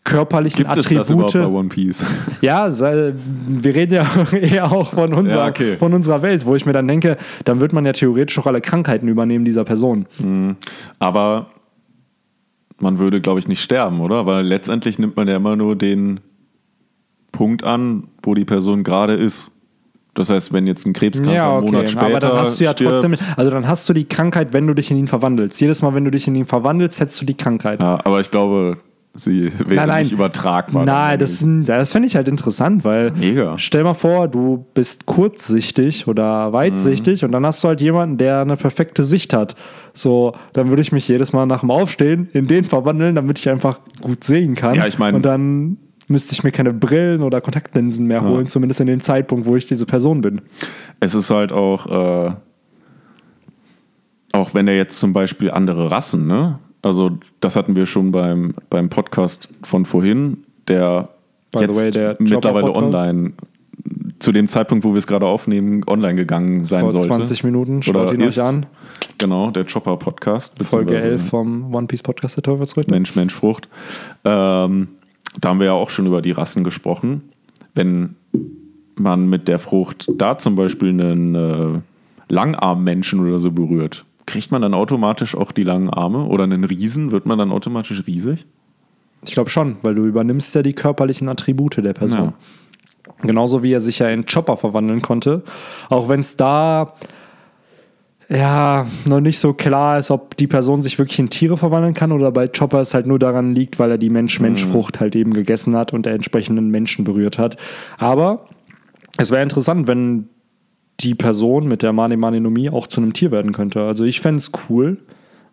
körperlichen 0.04 0.64
Gibt 0.64 0.76
es 0.76 0.88
das 0.88 1.10
überhaupt 1.10 1.34
Attribute? 1.36 1.52
bei 1.52 1.58
One 1.58 1.68
Piece? 1.68 2.04
Ja, 2.40 2.68
wir 2.68 3.74
reden 3.74 3.94
ja 3.94 4.06
eher 4.32 4.72
auch 4.72 4.94
von 4.94 5.14
unserer, 5.14 5.44
Ja, 5.44 5.48
okay. 5.50 5.76
von 5.76 5.94
unserer 5.94 6.22
Welt, 6.22 6.44
wo 6.44 6.56
ich 6.56 6.66
mir 6.66 6.72
dann 6.72 6.88
denke, 6.88 7.16
dann 7.44 7.60
wird 7.60 7.72
man 7.72 7.86
ja 7.86 7.92
theoretisch 7.92 8.36
auch 8.38 8.46
alle 8.46 8.60
Krankheiten 8.60 9.06
übernehmen 9.06 9.44
dieser 9.44 9.62
Person. 9.64 10.06
Aber 10.98 11.46
man 12.80 12.98
würde, 12.98 13.20
glaube 13.20 13.38
ich, 13.38 13.46
nicht 13.46 13.62
sterben, 13.62 14.00
oder? 14.00 14.26
Weil 14.26 14.44
letztendlich 14.44 14.98
nimmt 14.98 15.16
man 15.16 15.28
ja 15.28 15.36
immer 15.36 15.54
nur 15.54 15.76
den 15.76 16.18
Punkt 17.30 17.62
an, 17.62 18.08
wo 18.24 18.34
die 18.34 18.44
Person 18.44 18.82
gerade 18.82 19.12
ist. 19.14 19.51
Das 20.14 20.28
heißt, 20.28 20.52
wenn 20.52 20.66
jetzt 20.66 20.86
ein 20.86 20.92
Krebskranker 20.92 21.34
Ja, 21.34 21.48
einen 21.50 21.62
okay. 21.62 21.72
Monat 21.72 21.90
später 21.90 22.06
Aber 22.06 22.20
dann 22.20 22.32
hast 22.36 22.60
du 22.60 22.64
ja 22.64 22.72
stirbt, 22.72 22.92
trotzdem, 22.92 23.14
also 23.36 23.50
dann 23.50 23.66
hast 23.66 23.88
du 23.88 23.92
die 23.94 24.04
Krankheit, 24.04 24.52
wenn 24.52 24.66
du 24.66 24.74
dich 24.74 24.90
in 24.90 24.98
ihn 24.98 25.08
verwandelst. 25.08 25.58
Jedes 25.60 25.80
Mal, 25.82 25.94
wenn 25.94 26.04
du 26.04 26.10
dich 26.10 26.28
in 26.28 26.34
ihn 26.34 26.44
verwandelst, 26.44 27.00
hättest 27.00 27.20
du 27.22 27.24
die 27.26 27.34
Krankheit. 27.36 27.80
Ja, 27.80 27.98
aber 28.04 28.20
ich 28.20 28.30
glaube, 28.30 28.76
sie 29.14 29.44
wäre 29.58 29.74
Nein, 29.76 29.88
nein. 29.88 30.02
nicht 30.04 30.12
übertragbar. 30.12 30.84
Nein, 30.84 31.18
das, 31.18 31.42
das 31.64 31.92
fände 31.92 32.08
ich 32.08 32.16
halt 32.16 32.28
interessant, 32.28 32.84
weil 32.84 33.12
Mega. 33.12 33.58
stell 33.58 33.84
mal 33.84 33.94
vor, 33.94 34.28
du 34.28 34.66
bist 34.74 35.06
kurzsichtig 35.06 36.06
oder 36.06 36.52
weitsichtig 36.52 37.22
Mhm. 37.22 37.26
und 37.26 37.32
dann 37.32 37.46
hast 37.46 37.64
du 37.64 37.68
halt 37.68 37.80
jemanden, 37.80 38.18
der 38.18 38.40
eine 38.42 38.56
perfekte 38.56 39.04
Sicht 39.04 39.32
hat. 39.32 39.56
So, 39.94 40.32
dann 40.52 40.68
würde 40.70 40.82
ich 40.82 40.92
mich 40.92 41.08
jedes 41.08 41.32
Mal 41.32 41.46
nach 41.46 41.60
dem 41.60 41.70
Aufstehen 41.70 42.28
in 42.32 42.46
den 42.48 42.64
verwandeln, 42.64 43.14
damit 43.14 43.38
ich 43.38 43.48
einfach 43.48 43.80
gut 44.00 44.24
sehen 44.24 44.54
kann. 44.54 44.74
Ja, 44.74 44.86
ich 44.86 44.98
mein- 44.98 45.14
und 45.14 45.22
dann 45.24 45.76
müsste 46.12 46.34
ich 46.34 46.44
mir 46.44 46.52
keine 46.52 46.72
Brillen 46.72 47.22
oder 47.22 47.40
Kontaktlinsen 47.40 48.06
mehr 48.06 48.22
holen, 48.22 48.46
zumindest 48.46 48.80
in 48.80 48.86
dem 48.86 49.00
Zeitpunkt, 49.00 49.46
wo 49.46 49.56
ich 49.56 49.66
diese 49.66 49.86
Person 49.86 50.20
bin. 50.20 50.40
es 51.00 51.14
ist 51.14 51.30
halt 51.30 51.52
auch, 51.52 51.86
äh, 51.86 52.34
auch 54.32 54.54
wenn 54.54 54.68
er 54.68 54.76
jetzt 54.76 54.98
zum 55.00 55.12
Beispiel 55.12 55.50
andere 55.50 55.90
Rassen, 55.90 56.26
ne? 56.26 56.58
Also 56.82 57.12
das 57.40 57.54
hatten 57.54 57.76
wir 57.76 57.86
schon 57.86 58.10
beim, 58.10 58.54
beim 58.68 58.88
Podcast 58.88 59.48
von 59.62 59.84
vorhin, 59.84 60.44
der 60.66 61.10
By 61.52 61.60
the 61.60 61.64
jetzt 61.66 61.82
way, 61.82 61.90
der 61.90 62.16
mittlerweile 62.18 62.74
online, 62.74 63.32
zu 64.18 64.32
dem 64.32 64.48
Zeitpunkt, 64.48 64.84
wo 64.84 64.92
wir 64.92 64.98
es 64.98 65.06
gerade 65.06 65.26
aufnehmen, 65.26 65.82
online 65.86 66.14
gegangen 66.14 66.64
sein 66.64 66.82
Vor 66.82 66.90
sollte. 66.90 67.08
20 67.08 67.44
Minuten, 67.44 67.82
schaut 67.82 67.96
Oder 67.96 68.14
ihn 68.14 68.20
ist. 68.20 68.38
euch 68.38 68.44
an. 68.44 68.66
Genau, 69.18 69.50
der 69.50 69.64
Chopper-Podcast. 69.64 70.54
Folge 70.64 70.92
beziehungsweise 70.94 71.10
11 71.12 71.28
vom 71.28 71.74
One 71.74 71.86
Piece 71.86 72.02
Podcast 72.02 72.36
der 72.36 72.42
Teufelsrücken. 72.42 72.90
Mensch, 72.90 73.14
Mensch, 73.14 73.34
Frucht. 73.34 73.68
Ähm, 74.24 74.88
da 75.40 75.48
haben 75.48 75.60
wir 75.60 75.66
ja 75.66 75.72
auch 75.72 75.90
schon 75.90 76.06
über 76.06 76.22
die 76.22 76.32
Rassen 76.32 76.64
gesprochen. 76.64 77.22
Wenn 77.74 78.16
man 78.96 79.28
mit 79.28 79.48
der 79.48 79.58
Frucht 79.58 80.08
da 80.16 80.38
zum 80.38 80.56
Beispiel 80.56 80.88
einen 80.90 81.34
äh, 81.34 81.80
Langarmmenschen 82.28 83.20
oder 83.20 83.38
so 83.38 83.50
berührt, 83.50 84.04
kriegt 84.26 84.50
man 84.50 84.62
dann 84.62 84.74
automatisch 84.74 85.34
auch 85.34 85.52
die 85.52 85.64
langen 85.64 85.90
Arme? 85.90 86.26
Oder 86.26 86.44
einen 86.44 86.64
Riesen? 86.64 87.10
Wird 87.10 87.26
man 87.26 87.38
dann 87.38 87.52
automatisch 87.52 88.04
riesig? 88.06 88.46
Ich 89.24 89.32
glaube 89.32 89.50
schon, 89.50 89.76
weil 89.82 89.94
du 89.94 90.04
übernimmst 90.04 90.54
ja 90.54 90.62
die 90.62 90.72
körperlichen 90.72 91.28
Attribute 91.28 91.76
der 91.76 91.92
Person. 91.92 92.34
Genauso 93.22 93.62
wie 93.62 93.72
er 93.72 93.80
sich 93.80 94.00
ja 94.00 94.08
in 94.08 94.26
Chopper 94.26 94.56
verwandeln 94.56 95.00
konnte. 95.00 95.42
Auch 95.88 96.08
wenn 96.08 96.20
es 96.20 96.36
da 96.36 96.94
ja 98.32 98.86
noch 99.06 99.20
nicht 99.20 99.38
so 99.38 99.52
klar 99.52 99.98
ist, 99.98 100.10
ob 100.10 100.36
die 100.36 100.46
Person 100.46 100.82
sich 100.82 100.98
wirklich 100.98 101.18
in 101.18 101.30
Tiere 101.30 101.56
verwandeln 101.56 101.94
kann 101.94 102.12
oder 102.12 102.32
bei 102.32 102.48
Chopper 102.48 102.80
es 102.80 102.94
halt 102.94 103.06
nur 103.06 103.18
daran 103.18 103.54
liegt, 103.54 103.78
weil 103.78 103.90
er 103.90 103.98
die 103.98 104.10
Mensch-Mensch-Frucht 104.10 105.00
halt 105.00 105.14
eben 105.14 105.32
gegessen 105.32 105.76
hat 105.76 105.92
und 105.92 106.06
der 106.06 106.14
entsprechenden 106.14 106.70
Menschen 106.70 107.04
berührt 107.04 107.38
hat. 107.38 107.56
Aber 107.98 108.46
es 109.18 109.30
wäre 109.30 109.42
interessant, 109.42 109.86
wenn 109.86 110.28
die 111.00 111.14
Person 111.14 111.66
mit 111.66 111.82
der 111.82 111.92
Mane 111.92 112.16
Mane 112.16 112.40
no 112.40 112.50
Mi 112.50 112.70
auch 112.70 112.86
zu 112.86 113.00
einem 113.00 113.12
Tier 113.12 113.30
werden 113.30 113.52
könnte. 113.52 113.82
Also 113.82 114.04
ich 114.04 114.20
fände 114.20 114.38
es 114.38 114.50
cool, 114.68 114.98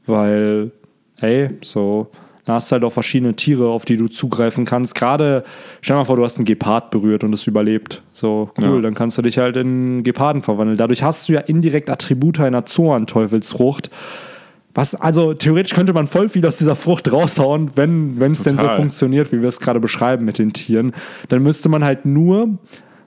weil, 0.05 0.71
ey, 1.19 1.49
so, 1.61 2.11
da 2.49 2.55
hast 2.55 2.71
du 2.71 2.73
halt 2.73 2.83
auch 2.83 2.89
verschiedene 2.89 3.35
Tiere, 3.35 3.67
auf 3.67 3.85
die 3.85 3.95
du 3.95 4.07
zugreifen 4.07 4.65
kannst. 4.65 4.95
Gerade, 4.95 5.43
stell 5.81 5.93
dir 5.93 5.99
mal 5.99 6.05
vor, 6.05 6.15
du 6.15 6.23
hast 6.23 6.37
einen 6.37 6.45
Gepard 6.45 6.89
berührt 6.89 7.23
und 7.23 7.31
es 7.31 7.45
überlebt. 7.45 8.01
So, 8.11 8.49
cool, 8.57 8.77
Ja. 8.77 8.81
dann 8.81 8.95
kannst 8.95 9.19
du 9.19 9.21
dich 9.21 9.37
halt 9.37 9.55
in 9.55 10.01
Geparden 10.03 10.41
verwandeln. 10.41 10.75
Dadurch 10.75 11.03
hast 11.03 11.29
du 11.29 11.33
ja 11.33 11.41
indirekt 11.41 11.91
Attribute 11.91 12.39
einer 12.39 12.65
Zorn-Teufelsfrucht. 12.65 13.91
Was, 14.73 14.95
also 14.95 15.35
theoretisch 15.35 15.75
könnte 15.75 15.93
man 15.93 16.07
voll 16.07 16.27
viel 16.27 16.43
aus 16.47 16.57
dieser 16.57 16.75
Frucht 16.75 17.13
raushauen, 17.13 17.69
wenn 17.75 18.19
es 18.31 18.41
denn 18.41 18.57
so 18.57 18.67
funktioniert, 18.67 19.31
wie 19.31 19.41
wir 19.41 19.47
es 19.47 19.59
gerade 19.59 19.79
beschreiben 19.79 20.25
mit 20.25 20.39
den 20.39 20.51
Tieren. 20.51 20.93
Dann 21.27 21.43
müsste 21.43 21.69
man 21.69 21.83
halt 21.83 22.07
nur 22.07 22.57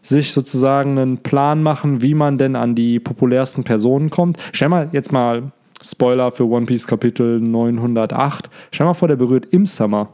sich 0.02 0.33
sozusagen 0.33 0.96
einen 1.00 1.18
Plan 1.18 1.64
machen, 1.64 2.00
wie 2.00 2.14
man 2.14 2.38
denn 2.38 2.55
an 2.55 2.76
die 2.76 3.00
populärsten 3.00 3.64
Personen 3.64 4.09
kommt. 4.09 4.38
Stell 4.52 4.68
mal 4.68 4.88
jetzt 4.92 5.11
mal 5.11 5.50
Spoiler 5.83 6.31
für 6.33 6.47
One 6.49 6.66
Piece 6.66 6.87
Kapitel 6.87 7.40
908. 7.40 8.49
Stell 8.71 8.87
mal 8.87 8.95
vor, 8.95 9.09
der 9.09 9.16
berührt 9.16 9.47
im 9.47 9.66
Summer. 9.66 10.11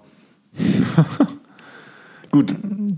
Gut, 2.30 2.54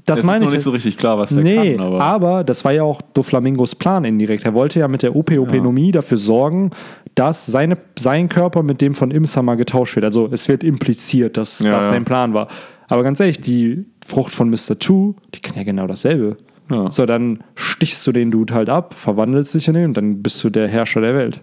Das 0.06 0.20
es 0.20 0.24
meine 0.24 0.38
ist 0.38 0.42
noch 0.42 0.48
ich. 0.48 0.54
nicht 0.54 0.64
so 0.64 0.70
richtig 0.72 0.98
klar, 0.98 1.16
was 1.16 1.30
der 1.32 1.44
Nee, 1.44 1.76
kann. 1.76 1.86
aber, 1.86 2.00
Aber, 2.02 2.44
das 2.44 2.64
war 2.64 2.72
ja 2.72 2.82
auch 2.82 3.00
Doflamingos 3.00 3.76
Plan 3.76 4.04
indirekt. 4.04 4.44
Er 4.44 4.54
wollte 4.54 4.80
ja 4.80 4.88
mit 4.88 5.02
der 5.04 5.14
OP-Openomie 5.14 5.92
dafür 5.92 6.18
sorgen, 6.18 6.70
dass 7.14 7.46
seine, 7.46 7.78
sein 7.96 8.28
Körper 8.28 8.64
mit 8.64 8.80
dem 8.80 8.92
von 8.94 9.12
Imsama 9.12 9.54
getauscht 9.54 9.94
wird. 9.94 10.04
Also 10.04 10.28
es 10.32 10.48
wird 10.48 10.64
impliziert, 10.64 11.36
dass 11.36 11.60
Ja, 11.60 11.72
das 11.76 11.84
ja. 11.84 11.90
sein 11.90 12.04
Plan 12.04 12.34
war. 12.34 12.48
Aber 12.88 13.04
ganz 13.04 13.20
ehrlich, 13.20 13.40
die 13.40 13.84
Frucht 14.04 14.32
von 14.32 14.50
Mr. 14.50 14.80
Two, 14.80 15.14
die 15.32 15.40
kann 15.40 15.56
ja 15.56 15.62
genau 15.62 15.86
dasselbe. 15.86 16.36
Ja. 16.68 16.90
So, 16.90 17.06
dann 17.06 17.44
stichst 17.54 18.04
du 18.08 18.12
den 18.12 18.32
Dude 18.32 18.52
halt 18.52 18.68
ab, 18.68 18.94
verwandelst 18.94 19.54
dich 19.54 19.68
in 19.68 19.76
ihn 19.76 19.84
und 19.86 19.96
dann 19.96 20.22
bist 20.22 20.42
du 20.42 20.50
der 20.50 20.66
Herrscher 20.66 21.00
der 21.02 21.14
Welt. 21.14 21.40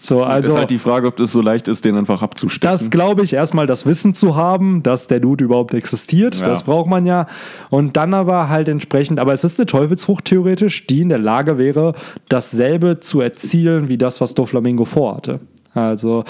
So, 0.00 0.22
also. 0.22 0.52
ist 0.52 0.56
halt 0.56 0.70
die 0.70 0.78
Frage, 0.78 1.08
ob 1.08 1.16
das 1.16 1.32
so 1.32 1.40
leicht 1.40 1.66
ist, 1.66 1.84
den 1.84 1.96
einfach 1.96 2.22
abzustecken. 2.22 2.70
Das 2.70 2.90
glaube 2.90 3.22
ich, 3.24 3.32
erstmal 3.32 3.66
das 3.66 3.84
Wissen 3.84 4.14
zu 4.14 4.36
haben, 4.36 4.82
dass 4.82 5.08
der 5.08 5.20
Dude 5.20 5.44
überhaupt 5.44 5.74
existiert. 5.74 6.36
Ja. 6.36 6.46
Das 6.46 6.62
braucht 6.62 6.88
man 6.88 7.04
ja. 7.04 7.26
Und 7.70 7.96
dann 7.96 8.14
aber 8.14 8.48
halt 8.48 8.68
entsprechend, 8.68 9.18
aber 9.18 9.32
es 9.32 9.44
ist 9.44 9.58
eine 9.58 9.66
Teufelsfrucht 9.66 10.24
theoretisch, 10.26 10.86
die 10.86 11.00
in 11.00 11.08
der 11.08 11.18
Lage 11.18 11.58
wäre, 11.58 11.94
dasselbe 12.28 13.00
zu 13.00 13.20
erzielen, 13.20 13.88
wie 13.88 13.98
das, 13.98 14.20
was 14.20 14.34
Doflamingo 14.34 14.84
vorhatte. 14.84 15.40
Also, 15.74 16.24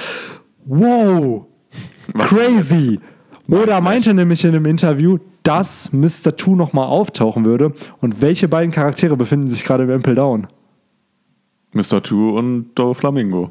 wow, 0.64 1.44
crazy. 2.16 3.00
Oder 3.50 3.80
meinte 3.80 4.12
nämlich 4.12 4.44
in 4.44 4.54
einem 4.54 4.66
Interview, 4.66 5.18
dass 5.42 5.92
Mr. 5.92 6.36
Two 6.36 6.54
nochmal 6.56 6.86
auftauchen 6.86 7.46
würde. 7.46 7.72
Und 8.00 8.20
welche 8.20 8.48
beiden 8.48 8.70
Charaktere 8.70 9.16
befinden 9.16 9.48
sich 9.48 9.64
gerade 9.64 9.84
im 9.84 9.90
Impel 9.90 10.14
Down? 10.14 10.46
Mr. 11.74 12.02
Two 12.02 12.36
und 12.36 12.70
Doflamingo. 12.74 13.50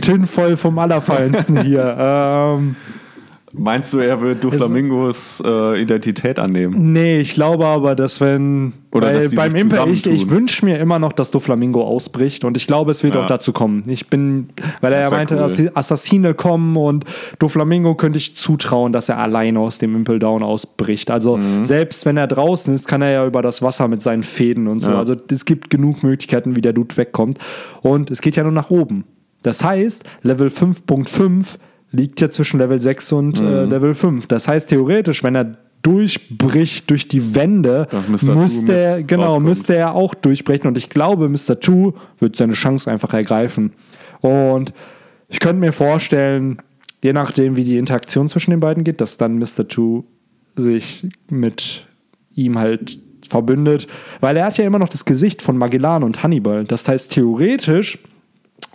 Tin 0.00 0.26
voll 0.26 0.56
vom 0.56 0.78
Allerfeinsten 0.78 1.62
hier. 1.62 1.96
ähm, 2.58 2.76
Meinst 3.56 3.92
du, 3.92 3.98
er 3.98 4.20
wird 4.20 4.42
Doflamingos 4.42 5.40
äh, 5.46 5.80
Identität 5.80 6.40
annehmen? 6.40 6.92
Nee, 6.92 7.20
ich 7.20 7.34
glaube 7.34 7.64
aber, 7.66 7.94
dass 7.94 8.20
wenn. 8.20 8.72
Oder 8.90 9.12
dass 9.12 9.32
beim 9.32 9.54
Imper, 9.54 9.86
ich, 9.86 10.04
ich 10.06 10.28
wünsche 10.28 10.64
mir 10.64 10.78
immer 10.80 10.98
noch, 10.98 11.12
dass 11.12 11.30
Doflamingo 11.30 11.80
ausbricht 11.82 12.42
und 12.44 12.56
ich 12.56 12.66
glaube, 12.66 12.90
es 12.90 13.04
wird 13.04 13.14
Ja. 13.14 13.22
auch 13.22 13.26
dazu 13.26 13.52
kommen. 13.52 13.84
Ich 13.86 14.08
bin, 14.08 14.48
weil 14.80 14.92
er 14.92 15.02
ja 15.02 15.10
meinte, 15.10 15.34
cool. 15.34 15.40
dass 15.40 15.54
die 15.56 15.74
Assassine 15.74 16.34
kommen 16.34 16.76
und 16.76 17.04
Doflamingo 17.38 17.94
könnte 17.94 18.16
ich 18.18 18.34
zutrauen, 18.34 18.92
dass 18.92 19.08
er 19.08 19.18
alleine 19.18 19.60
aus 19.60 19.78
dem 19.78 19.94
Impel 19.94 20.18
Down 20.18 20.42
ausbricht. 20.42 21.12
Also 21.12 21.36
Mhm. 21.36 21.64
selbst 21.64 22.06
wenn 22.06 22.16
er 22.16 22.26
draußen 22.26 22.74
ist, 22.74 22.88
kann 22.88 23.02
er 23.02 23.10
ja 23.10 23.24
über 23.26 23.40
das 23.40 23.62
Wasser 23.62 23.86
mit 23.86 24.02
seinen 24.02 24.24
Fäden 24.24 24.66
und 24.66 24.80
so. 24.80 24.90
Ja. 24.92 24.98
Also 24.98 25.14
es 25.30 25.44
gibt 25.44 25.70
genug 25.70 26.02
Möglichkeiten, 26.02 26.56
wie 26.56 26.60
der 26.60 26.72
Dude 26.72 26.96
wegkommt. 26.96 27.38
Und 27.82 28.10
es 28.10 28.20
geht 28.20 28.34
ja 28.34 28.42
nur 28.42 28.52
nach 28.52 28.70
oben. 28.70 29.04
Das 29.44 29.62
heißt, 29.62 30.02
Level 30.22 30.48
5.5 30.48 31.58
liegt 31.92 32.20
ja 32.20 32.28
zwischen 32.28 32.58
Level 32.58 32.80
6 32.80 33.12
und 33.12 33.40
Mhm. 33.40 33.46
äh, 33.46 33.64
Level 33.66 33.94
5. 33.94 34.26
Das 34.26 34.48
heißt 34.48 34.68
theoretisch, 34.70 35.22
wenn 35.22 35.36
er 35.36 35.56
durchbricht 35.82 36.88
durch 36.90 37.08
die 37.08 37.34
Wände, 37.34 37.86
müsste 38.18 38.72
er, 38.74 39.02
genau, 39.02 39.24
rauskommt. 39.24 39.46
müsste 39.46 39.76
er 39.76 39.94
auch 39.94 40.14
durchbrechen. 40.14 40.66
Und 40.66 40.78
ich 40.78 40.88
glaube, 40.90 41.28
Mr. 41.28 41.60
Two 41.60 41.92
wird 42.18 42.36
seine 42.36 42.54
Chance 42.54 42.90
einfach 42.90 43.12
ergreifen. 43.14 43.72
Und 44.20 44.72
ich 45.28 45.40
könnte 45.40 45.60
mir 45.60 45.72
vorstellen, 45.72 46.58
je 47.02 47.12
nachdem, 47.12 47.56
wie 47.56 47.64
die 47.64 47.76
Interaktion 47.78 48.28
zwischen 48.28 48.50
den 48.50 48.60
beiden 48.60 48.82
geht, 48.82 49.00
dass 49.00 49.18
dann 49.18 49.38
Mr. 49.38 49.68
Two 49.68 50.04
sich 50.56 51.06
mit 51.28 51.86
ihm 52.34 52.58
halt 52.58 52.98
verbündet. 53.28 53.86
Weil 54.20 54.36
er 54.36 54.46
hat 54.46 54.56
ja 54.58 54.64
immer 54.64 54.78
noch 54.78 54.88
das 54.88 55.04
Gesicht 55.04 55.42
von 55.42 55.56
Magellan 55.58 56.02
und 56.02 56.22
Hannibal. 56.22 56.64
Das 56.64 56.88
heißt, 56.88 57.12
theoretisch 57.12 57.98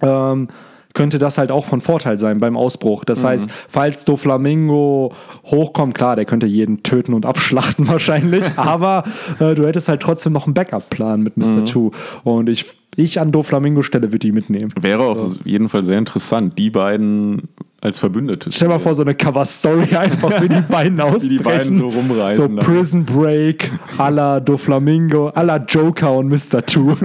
ähm, 0.01 0.47
könnte 0.93 1.17
das 1.19 1.37
halt 1.37 1.51
auch 1.51 1.65
von 1.65 1.81
Vorteil 1.81 2.17
sein 2.17 2.39
beim 2.39 2.57
Ausbruch. 2.57 3.05
Das 3.05 3.23
heißt, 3.23 3.49
falls 3.67 4.05
Doflamingo 4.05 5.13
hochkommt, 5.45 5.95
klar, 5.95 6.15
der 6.15 6.25
könnte 6.25 6.47
jeden 6.47 6.83
töten 6.83 7.13
und 7.13 7.25
abschlachten 7.25 7.87
wahrscheinlich, 7.87 8.43
aber 8.55 9.03
äh, 9.39 9.55
du 9.55 9.65
hättest 9.67 9.87
halt 9.87 10.01
trotzdem 10.01 10.33
noch 10.33 10.45
einen 10.45 10.55
Backup-Plan 10.55 11.21
mit 11.21 11.37
Mr. 11.37 11.63
Two. 11.65 11.91
Und 12.23 12.49
ich, 12.49 12.65
ich 12.95 13.19
an 13.19 13.31
Doflamingo 13.31 13.83
Stelle 13.83 14.07
würde 14.07 14.19
die 14.19 14.31
mitnehmen. 14.31 14.71
Wäre 14.81 15.03
auf 15.03 15.37
jeden 15.45 15.69
Fall 15.69 15.83
sehr 15.83 15.97
interessant, 15.97 16.57
die 16.57 16.71
beiden 16.71 17.49
als 17.81 17.99
Verbündete. 17.99 18.51
Stell 18.51 18.67
mal 18.67 18.79
vor, 18.79 18.93
so 18.93 19.03
eine 19.03 19.15
Cover-Story 19.15 19.95
einfach, 19.95 20.41
wie 20.41 20.49
die 20.49 20.61
beiden 20.61 20.99
ausbrechen. 20.99 21.29
die 21.29 21.37
beiden 21.37 21.79
so 21.79 21.87
rumreisen 21.87 22.59
So. 22.59 22.65
Prison 22.65 23.05
Break, 23.05 23.71
à 23.97 24.09
la 24.09 24.39
Doflamingo, 24.39 25.29
à 25.29 25.43
la 25.43 25.57
Joker 25.57 26.13
und 26.13 26.27
Mr. 26.27 26.65
Two. 26.65 26.97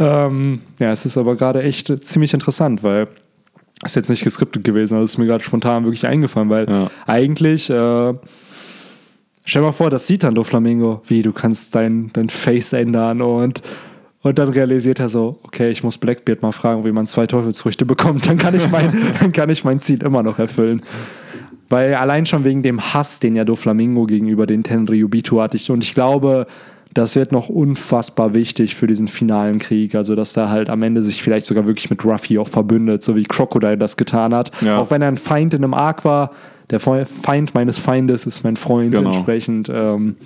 Ähm, 0.00 0.60
ja, 0.78 0.92
es 0.92 1.06
ist 1.06 1.16
aber 1.16 1.36
gerade 1.36 1.62
echt 1.62 2.04
ziemlich 2.04 2.34
interessant, 2.34 2.82
weil 2.82 3.08
es 3.82 3.92
ist 3.92 3.96
jetzt 3.96 4.10
nicht 4.10 4.24
geskriptet 4.24 4.64
gewesen, 4.64 4.94
also 4.94 5.04
es 5.04 5.12
ist 5.12 5.18
mir 5.18 5.26
gerade 5.26 5.44
spontan 5.44 5.84
wirklich 5.84 6.06
eingefallen, 6.06 6.48
weil 6.50 6.68
Ja. 6.68 6.90
eigentlich, 7.06 7.68
äh, 7.70 8.14
stell 9.44 9.62
mal 9.62 9.72
vor, 9.72 9.90
das 9.90 10.06
sieht 10.06 10.24
dann 10.24 10.34
Doflamingo, 10.34 11.02
wie 11.06 11.22
du 11.22 11.32
kannst 11.32 11.74
dein, 11.74 12.10
dein 12.12 12.28
Face 12.28 12.72
ändern 12.72 13.22
und 13.22 13.62
und 14.22 14.38
dann 14.38 14.48
realisiert 14.48 15.00
er 15.00 15.10
so, 15.10 15.38
okay, 15.42 15.68
ich 15.68 15.84
muss 15.84 15.98
Blackbeard 15.98 16.40
mal 16.40 16.52
fragen, 16.52 16.82
wie 16.86 16.92
man 16.92 17.06
zwei 17.06 17.26
Teufelsfrüchte 17.26 17.84
bekommt. 17.84 18.26
Dann 18.26 18.38
kann 18.38 18.54
ich 18.54 18.70
mein, 18.70 18.90
dann 19.20 19.32
kann 19.34 19.50
ich 19.50 19.64
mein 19.64 19.80
Ziel 19.80 20.02
immer 20.02 20.22
noch 20.22 20.38
erfüllen. 20.38 20.80
Weil 21.68 21.94
allein 21.94 22.24
schon 22.24 22.42
wegen 22.42 22.62
dem 22.62 22.80
Hass, 22.94 23.20
den 23.20 23.36
ja 23.36 23.44
Doflamingo 23.44 24.06
gegenüber 24.06 24.46
den 24.46 24.62
Tenryubito 24.62 25.42
hatte. 25.42 25.58
Ich, 25.58 25.70
und 25.70 25.82
ich 25.84 25.92
glaube, 25.92 26.46
das 26.94 27.16
wird 27.16 27.32
noch 27.32 27.48
unfassbar 27.48 28.34
wichtig 28.34 28.74
für 28.76 28.86
diesen 28.86 29.08
finalen 29.08 29.58
Krieg. 29.58 29.94
Also, 29.94 30.14
dass 30.14 30.36
er 30.36 30.48
halt 30.48 30.70
am 30.70 30.82
Ende 30.82 31.02
sich 31.02 31.22
vielleicht 31.22 31.44
sogar 31.46 31.66
wirklich 31.66 31.90
mit 31.90 32.04
Ruffy 32.04 32.38
auch 32.38 32.48
verbündet, 32.48 33.02
so 33.02 33.16
wie 33.16 33.24
Crocodile 33.24 33.76
das 33.76 33.96
getan 33.96 34.32
hat. 34.34 34.50
Ja. 34.60 34.78
Auch 34.78 34.90
wenn 34.90 35.02
er 35.02 35.08
ein 35.08 35.18
Feind 35.18 35.54
in 35.54 35.64
einem 35.64 35.74
Arc 35.74 36.04
war, 36.04 36.30
der 36.70 36.80
Fe- 36.80 37.04
Feind 37.06 37.54
meines 37.54 37.78
Feindes 37.78 38.26
ist 38.26 38.44
mein 38.44 38.56
Freund 38.56 38.94
Genau. 38.94 39.10
entsprechend. 39.10 39.68
Ähm, 39.72 40.16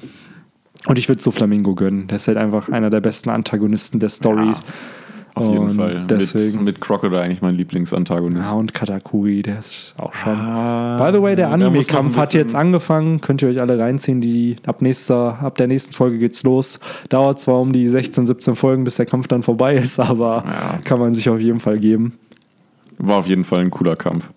und 0.86 0.98
ich 0.98 1.08
würde 1.08 1.20
so 1.20 1.30
Flamingo 1.32 1.74
gönnen. 1.74 2.06
Der 2.06 2.16
ist 2.16 2.28
halt 2.28 2.36
einfach 2.38 2.68
einer 2.68 2.90
der 2.90 3.00
besten 3.00 3.30
Antagonisten 3.30 3.98
der 3.98 4.08
Stories. 4.10 4.62
Auf 5.38 5.52
jeden 5.52 5.68
Und 5.70 5.76
Fall. 5.76 6.04
Deswegen. 6.08 6.58
Mit, 6.58 6.64
mit 6.74 6.80
Crocodile 6.80 7.20
eigentlich 7.20 7.42
mein 7.42 7.54
Lieblingsantagonist. 7.56 8.50
Ja, 8.50 8.56
und 8.56 8.74
Katakuri, 8.74 9.42
der 9.42 9.58
ist 9.58 9.94
auch 9.98 10.12
schon. 10.14 10.32
Ah, 10.32 10.96
By 11.04 11.16
the 11.16 11.22
way, 11.22 11.36
der 11.36 11.50
Anime-Kampf 11.50 12.16
hat 12.16 12.34
jetzt 12.34 12.54
angefangen. 12.54 13.20
Könnt 13.20 13.42
ihr 13.42 13.48
euch 13.48 13.60
alle 13.60 13.78
reinziehen. 13.78 14.20
Die, 14.20 14.56
ab, 14.66 14.82
nächster, 14.82 15.38
ab 15.40 15.56
der 15.58 15.66
nächsten 15.66 15.92
Folge 15.94 16.18
geht's 16.18 16.42
los. 16.42 16.80
Dauert 17.08 17.40
zwar 17.40 17.60
um 17.60 17.72
die 17.72 17.88
16, 17.88 18.26
17 18.26 18.54
Folgen, 18.56 18.84
bis 18.84 18.96
der 18.96 19.06
Kampf 19.06 19.28
dann 19.28 19.42
vorbei 19.42 19.74
ist, 19.74 19.98
aber 20.00 20.44
Ja. 20.46 20.78
kann 20.84 20.98
man 20.98 21.14
sich 21.14 21.28
auf 21.28 21.40
jeden 21.40 21.60
Fall 21.60 21.78
geben. 21.78 22.14
War 22.98 23.18
auf 23.18 23.26
jeden 23.26 23.44
Fall 23.44 23.60
ein 23.60 23.70
cooler 23.70 23.96
Kampf. 23.96 24.30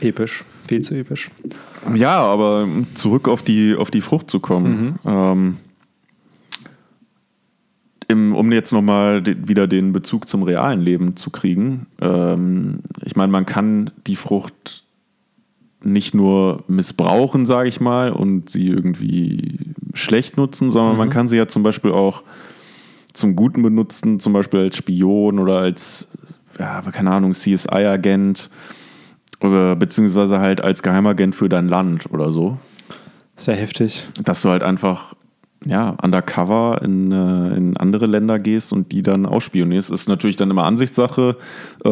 Episch. 0.00 0.44
Viel 0.68 0.82
zu 0.82 0.94
episch. 0.94 1.30
Ja, 1.94 2.18
aber 2.18 2.66
zurück 2.94 3.28
auf 3.28 3.42
die, 3.42 3.76
auf 3.76 3.90
die 3.90 4.00
Frucht 4.00 4.28
zu 4.30 4.40
kommen. 4.40 4.98
Ähm, 5.06 5.56
im, 8.08 8.34
um 8.34 8.52
jetzt 8.52 8.72
nochmal 8.72 9.22
de, 9.22 9.36
wieder 9.46 9.66
den 9.66 9.92
Bezug 9.92 10.28
zum 10.28 10.42
realen 10.42 10.80
Leben 10.80 11.16
zu 11.16 11.30
kriegen. 11.30 11.86
Ähm, 12.00 12.80
ich 13.04 13.16
meine, 13.16 13.32
man 13.32 13.46
kann 13.46 13.90
die 14.06 14.16
Frucht 14.16 14.84
nicht 15.82 16.14
nur 16.14 16.64
missbrauchen, 16.68 17.46
sage 17.46 17.68
ich 17.68 17.80
mal, 17.80 18.12
und 18.12 18.50
sie 18.50 18.68
irgendwie 18.68 19.74
schlecht 19.94 20.36
nutzen, 20.36 20.70
sondern 20.70 20.96
man 20.96 21.10
kann 21.10 21.28
sie 21.28 21.36
ja 21.36 21.48
zum 21.48 21.62
Beispiel 21.62 21.92
auch 21.92 22.22
zum 23.12 23.34
Guten 23.34 23.62
benutzen, 23.62 24.20
zum 24.20 24.32
Beispiel 24.32 24.60
als 24.60 24.76
Spion 24.76 25.38
oder 25.38 25.58
als, 25.58 26.10
ja, 26.58 26.82
keine 26.82 27.10
Ahnung, 27.12 27.32
CSI-Agent 27.32 28.50
oder 29.40 29.76
beziehungsweise 29.76 30.38
halt 30.38 30.60
als 30.60 30.82
Geheimagent 30.82 31.34
für 31.34 31.48
dein 31.48 31.68
Land 31.68 32.10
oder 32.12 32.32
so. 32.32 32.58
Sehr 33.36 33.56
heftig. 33.56 34.06
Dass 34.22 34.42
du 34.42 34.50
halt 34.50 34.62
einfach 34.62 35.14
ja, 35.64 35.96
undercover 36.02 36.80
in, 36.84 37.10
äh, 37.12 37.56
in 37.56 37.76
andere 37.76 38.06
Länder 38.06 38.38
gehst 38.38 38.72
und 38.72 38.92
die 38.92 39.02
dann 39.02 39.26
ausspionierst. 39.26 39.90
Ist 39.90 40.08
natürlich 40.08 40.36
dann 40.36 40.50
immer 40.50 40.64
Ansichtssache, 40.64 41.36
äh, 41.84 41.88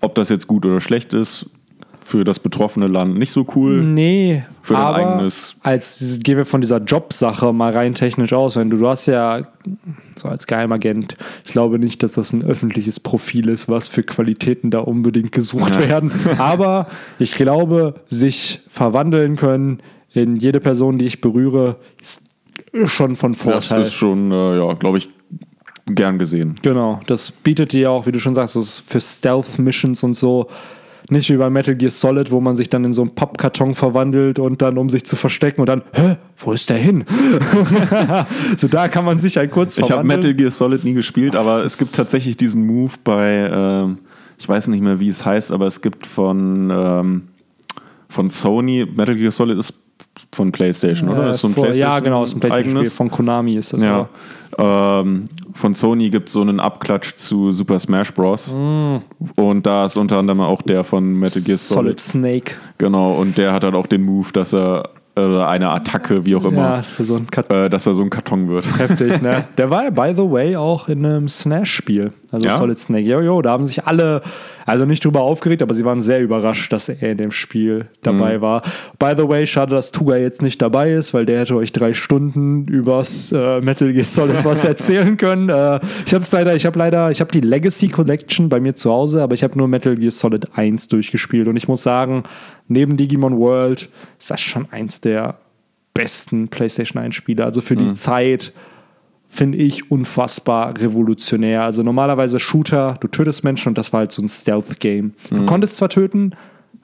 ob 0.00 0.14
das 0.14 0.28
jetzt 0.28 0.46
gut 0.46 0.66
oder 0.66 0.80
schlecht 0.80 1.14
ist. 1.14 1.48
Für 2.04 2.24
das 2.24 2.40
betroffene 2.40 2.88
Land 2.88 3.16
nicht 3.16 3.30
so 3.30 3.46
cool. 3.54 3.80
Nee, 3.80 4.42
Für 4.60 4.74
dein 4.74 4.82
aber 4.82 4.96
eigenes- 4.96 5.54
als 5.62 6.18
gehen 6.24 6.36
wir 6.36 6.44
von 6.44 6.60
dieser 6.60 6.78
Jobsache 6.78 7.52
mal 7.52 7.72
rein 7.72 7.94
technisch 7.94 8.32
aus, 8.32 8.56
wenn 8.56 8.68
du, 8.70 8.76
du 8.76 8.88
hast 8.88 9.06
ja 9.06 9.42
so 10.16 10.28
als 10.28 10.48
Geheimagent, 10.48 11.16
ich 11.44 11.52
glaube 11.52 11.78
nicht, 11.78 12.02
dass 12.02 12.12
das 12.14 12.32
ein 12.32 12.42
öffentliches 12.44 12.98
Profil 12.98 13.48
ist, 13.48 13.68
was 13.68 13.88
für 13.88 14.02
Qualitäten 14.02 14.72
da 14.72 14.80
unbedingt 14.80 15.30
gesucht 15.30 15.76
Ja. 15.76 15.88
werden, 15.88 16.10
aber 16.38 16.88
ich 17.20 17.36
glaube, 17.36 17.94
sich 18.08 18.60
verwandeln 18.68 19.36
können 19.36 19.78
in 20.12 20.34
jede 20.36 20.58
Person, 20.58 20.98
die 20.98 21.06
ich 21.06 21.20
berühre, 21.20 21.76
ist 22.00 22.22
schon 22.84 23.16
von 23.16 23.32
Das 23.32 23.40
Vorteil. 23.42 23.82
ist 23.82 23.94
schon, 23.94 24.30
äh, 24.32 24.58
ja, 24.58 24.72
glaube 24.74 24.98
ich, 24.98 25.10
gern 25.86 26.18
gesehen. 26.18 26.54
Genau, 26.62 27.00
das 27.06 27.30
bietet 27.30 27.72
dir 27.72 27.90
auch, 27.90 28.06
wie 28.06 28.12
du 28.12 28.20
schon 28.20 28.34
sagst, 28.34 28.56
das 28.56 28.80
für 28.80 29.00
Stealth-Missions 29.00 30.02
und 30.04 30.14
so. 30.14 30.46
Nicht 31.10 31.28
wie 31.30 31.36
bei 31.36 31.50
Metal 31.50 31.74
Gear 31.74 31.90
Solid, 31.90 32.30
wo 32.30 32.40
man 32.40 32.54
sich 32.56 32.70
dann 32.70 32.84
in 32.84 32.94
so 32.94 33.02
einen 33.02 33.14
Pappkarton 33.14 33.74
verwandelt 33.74 34.38
und 34.38 34.62
dann, 34.62 34.78
um 34.78 34.88
sich 34.88 35.04
zu 35.04 35.16
verstecken 35.16 35.60
und 35.60 35.66
dann, 35.66 35.82
hä, 35.92 36.16
wo 36.38 36.52
ist 36.52 36.70
der 36.70 36.78
hin? 36.78 37.04
so 38.56 38.68
da 38.68 38.86
kann 38.88 39.04
man 39.04 39.18
sich 39.18 39.36
halt 39.36 39.50
kurz 39.50 39.76
Ich 39.78 39.90
habe. 39.90 40.04
Metal 40.04 40.32
Gear 40.32 40.52
Solid 40.52 40.84
nie 40.84 40.94
gespielt, 40.94 41.34
aber 41.34 41.54
das 41.54 41.72
es 41.74 41.78
gibt 41.78 41.96
tatsächlich 41.96 42.36
diesen 42.36 42.64
Move 42.66 42.92
bei, 43.02 43.50
ähm, 43.52 43.98
ich 44.38 44.48
weiß 44.48 44.68
nicht 44.68 44.80
mehr, 44.80 45.00
wie 45.00 45.08
es 45.08 45.26
heißt, 45.26 45.50
aber 45.50 45.66
es 45.66 45.82
gibt 45.82 46.06
von, 46.06 46.70
ähm, 46.70 47.22
von 48.08 48.28
Sony, 48.28 48.86
Metal 48.94 49.16
Gear 49.16 49.32
Solid 49.32 49.58
ist 49.58 49.74
von 50.32 50.52
PlayStation, 50.52 51.08
oder? 51.08 51.30
Äh, 51.30 51.34
so 51.34 51.48
ein 51.48 51.54
vor, 51.54 51.66
ja, 51.66 51.70
PlayStation 51.70 52.04
genau, 52.04 52.24
ist 52.24 52.34
ein 52.34 52.40
PlayStation-Spiel. 52.40 52.90
Von 52.90 53.10
Konami 53.10 53.56
ist 53.56 53.72
das. 53.72 53.82
Ja. 53.82 54.08
Ähm, 54.58 55.24
von 55.54 55.74
Sony 55.74 56.10
gibt 56.10 56.28
es 56.28 56.34
so 56.34 56.40
einen 56.40 56.60
Abklatsch 56.60 57.16
zu 57.16 57.52
Super 57.52 57.78
Smash 57.78 58.12
Bros. 58.12 58.54
Und 59.36 59.66
da 59.66 59.84
ist 59.86 59.96
unter 59.96 60.18
anderem 60.18 60.40
auch 60.40 60.62
der 60.62 60.84
von 60.84 61.12
Metal 61.12 61.42
Gear 61.42 61.56
Solid 61.56 61.98
Solid. 61.98 62.00
Snake. 62.00 62.54
Genau, 62.78 63.08
und 63.08 63.38
der 63.38 63.52
hat 63.52 63.64
halt 63.64 63.74
auch 63.74 63.86
den 63.86 64.02
Move, 64.02 64.28
dass 64.32 64.52
er 64.52 64.90
äh, 65.16 65.20
eine 65.20 65.70
Attacke, 65.70 66.24
wie 66.24 66.34
auch 66.36 66.44
Ja, 66.44 66.48
immer, 66.48 66.76
das 66.78 66.98
ist 67.00 67.06
so 67.06 67.16
ein 67.16 67.26
Kat 67.26 67.50
äh, 67.50 67.68
dass 67.68 67.86
er 67.86 67.94
so 67.94 68.02
ein 68.02 68.10
Karton 68.10 68.48
wird. 68.48 68.66
Heftig, 68.78 69.20
ne? 69.20 69.44
Der 69.58 69.70
war 69.70 69.84
ja, 69.84 69.90
by 69.90 70.12
the 70.16 70.30
way, 70.30 70.56
auch 70.56 70.88
in 70.88 71.04
einem 71.04 71.28
Smash-Spiel. 71.28 72.12
Also 72.32 72.46
Ja? 72.48 72.56
Solid 72.56 72.78
Snake. 72.78 73.04
Jojo, 73.06 73.42
da 73.42 73.50
haben 73.50 73.62
sich 73.64 73.84
alle, 73.84 74.22
also 74.66 74.84
nicht 74.86 75.04
drüber 75.04 75.20
aufgeregt, 75.20 75.62
aber 75.62 75.74
sie 75.74 75.84
waren 75.84 76.00
sehr 76.00 76.20
überrascht, 76.20 76.72
dass 76.72 76.88
er 76.88 77.12
in 77.12 77.18
dem 77.18 77.30
Spiel 77.30 77.86
dabei 78.02 78.38
Mhm. 78.38 78.40
war. 78.40 78.62
By 78.98 79.12
the 79.16 79.28
way, 79.28 79.46
schade, 79.46 79.74
dass 79.74 79.92
Tuga 79.92 80.16
jetzt 80.16 80.40
nicht 80.42 80.60
dabei 80.62 80.92
ist, 80.92 81.12
weil 81.14 81.26
der 81.26 81.40
hätte 81.40 81.54
euch 81.56 81.72
drei 81.72 81.92
Stunden 81.92 82.66
übers 82.68 83.30
äh, 83.32 83.60
Metal 83.60 83.92
Gear 83.92 84.04
Solid 84.04 84.36
was 84.44 84.64
erzählen 84.64 85.16
können. 85.16 85.50
Äh, 85.50 85.78
ich 86.06 86.14
habe 86.14 86.22
es 86.24 86.32
leider, 86.32 86.56
ich 86.56 86.64
habe 86.66 86.78
leider, 86.78 87.10
ich 87.10 87.20
habe 87.20 87.30
die 87.30 87.40
Legacy 87.40 87.88
Collection 87.88 88.48
bei 88.48 88.60
mir 88.60 88.74
zu 88.74 88.90
Hause, 88.90 89.22
aber 89.22 89.34
ich 89.34 89.42
habe 89.44 89.58
nur 89.58 89.68
Metal 89.68 89.94
Gear 89.94 90.10
Solid 90.10 90.56
1 90.56 90.88
durchgespielt 90.88 91.48
und 91.48 91.56
ich 91.56 91.68
muss 91.68 91.82
sagen, 91.82 92.22
neben 92.66 92.96
Digimon 92.96 93.36
World 93.38 93.90
ist 94.18 94.30
das 94.30 94.40
schon 94.40 94.66
eins 94.70 95.00
der 95.02 95.36
besten 95.94 96.48
PlayStation 96.48 97.02
1 97.02 97.14
Spiele. 97.14 97.44
Also 97.44 97.60
für 97.60 97.74
Mhm. 97.74 97.88
die 97.88 97.92
Zeit 97.92 98.52
finde 99.34 99.56
ich 99.56 99.90
unfassbar 99.90 100.78
revolutionär. 100.78 101.62
Also 101.62 101.82
normalerweise 101.82 102.38
Shooter, 102.38 102.96
du 103.00 103.08
tötest 103.08 103.44
Menschen 103.44 103.70
und 103.70 103.78
das 103.78 103.90
war 103.94 104.00
halt 104.00 104.12
so 104.12 104.20
ein 104.22 104.28
Stealth-Game. 104.28 105.14
Du 105.30 105.46
konntest 105.46 105.76
zwar 105.76 105.88
töten, 105.88 106.32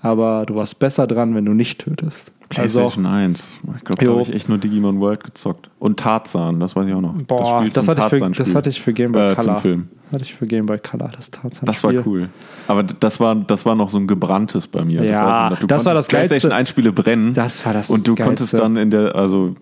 aber 0.00 0.46
du 0.46 0.54
warst 0.54 0.78
besser 0.78 1.06
dran, 1.06 1.34
wenn 1.34 1.44
du 1.44 1.52
nicht 1.52 1.80
tötest. 1.80 2.32
PlayStation 2.48 3.04
1. 3.04 3.46
Ich 3.76 3.84
glaube, 3.84 4.02
da 4.06 4.10
habe 4.12 4.22
ich 4.22 4.32
echt 4.34 4.48
nur 4.48 4.56
Digimon 4.56 4.98
World 5.00 5.24
gezockt. 5.24 5.68
Und 5.78 6.00
Tarzan, 6.00 6.58
das 6.60 6.74
weiß 6.74 6.86
ich 6.88 6.94
auch 6.94 7.02
noch. 7.02 7.12
Boah, 7.26 7.62
das, 7.70 7.84
zum 7.84 7.94
hatte, 7.94 8.16
ich 8.16 8.22
für, 8.22 8.30
das 8.30 8.54
hatte 8.54 8.70
ich 8.70 8.80
für 8.80 8.94
Game 8.94 9.12
Boy 9.12 9.32
Äh, 9.32 9.34
Color. 9.34 9.54
zum 9.56 9.56
Film. 9.58 9.88
Hatte 10.10 10.24
ich 10.24 10.34
für 10.34 10.46
Game 10.46 10.64
Boy 10.64 10.78
Color, 10.78 11.10
das 11.14 11.30
Tarzan 11.30 11.66
Das 11.66 11.84
war 11.84 11.92
cool. 12.06 12.30
Aber 12.66 12.82
das 12.82 13.20
war, 13.20 13.34
das 13.34 13.66
war 13.66 13.74
noch 13.74 13.90
so 13.90 13.98
ein 13.98 14.06
gebranntes 14.06 14.66
bei 14.66 14.82
mir. 14.86 15.04
Ja, 15.04 15.50
das, 15.50 15.50
noch. 15.50 15.60
Du 15.60 15.66
das 15.66 15.84
war 15.84 15.92
das 15.92 16.08
Geilste. 16.08 16.28
PlayStation 16.28 16.52
1 16.52 16.68
Spiele 16.70 16.92
brennen. 16.92 17.34
Das 17.34 17.66
war 17.66 17.74
das 17.74 17.90
Und 17.90 18.08
du 18.08 18.14
Geilste. 18.14 18.24
konntest 18.24 18.54
dann 18.58 18.78
in 18.78 18.90
der, 18.90 19.14
also 19.14 19.54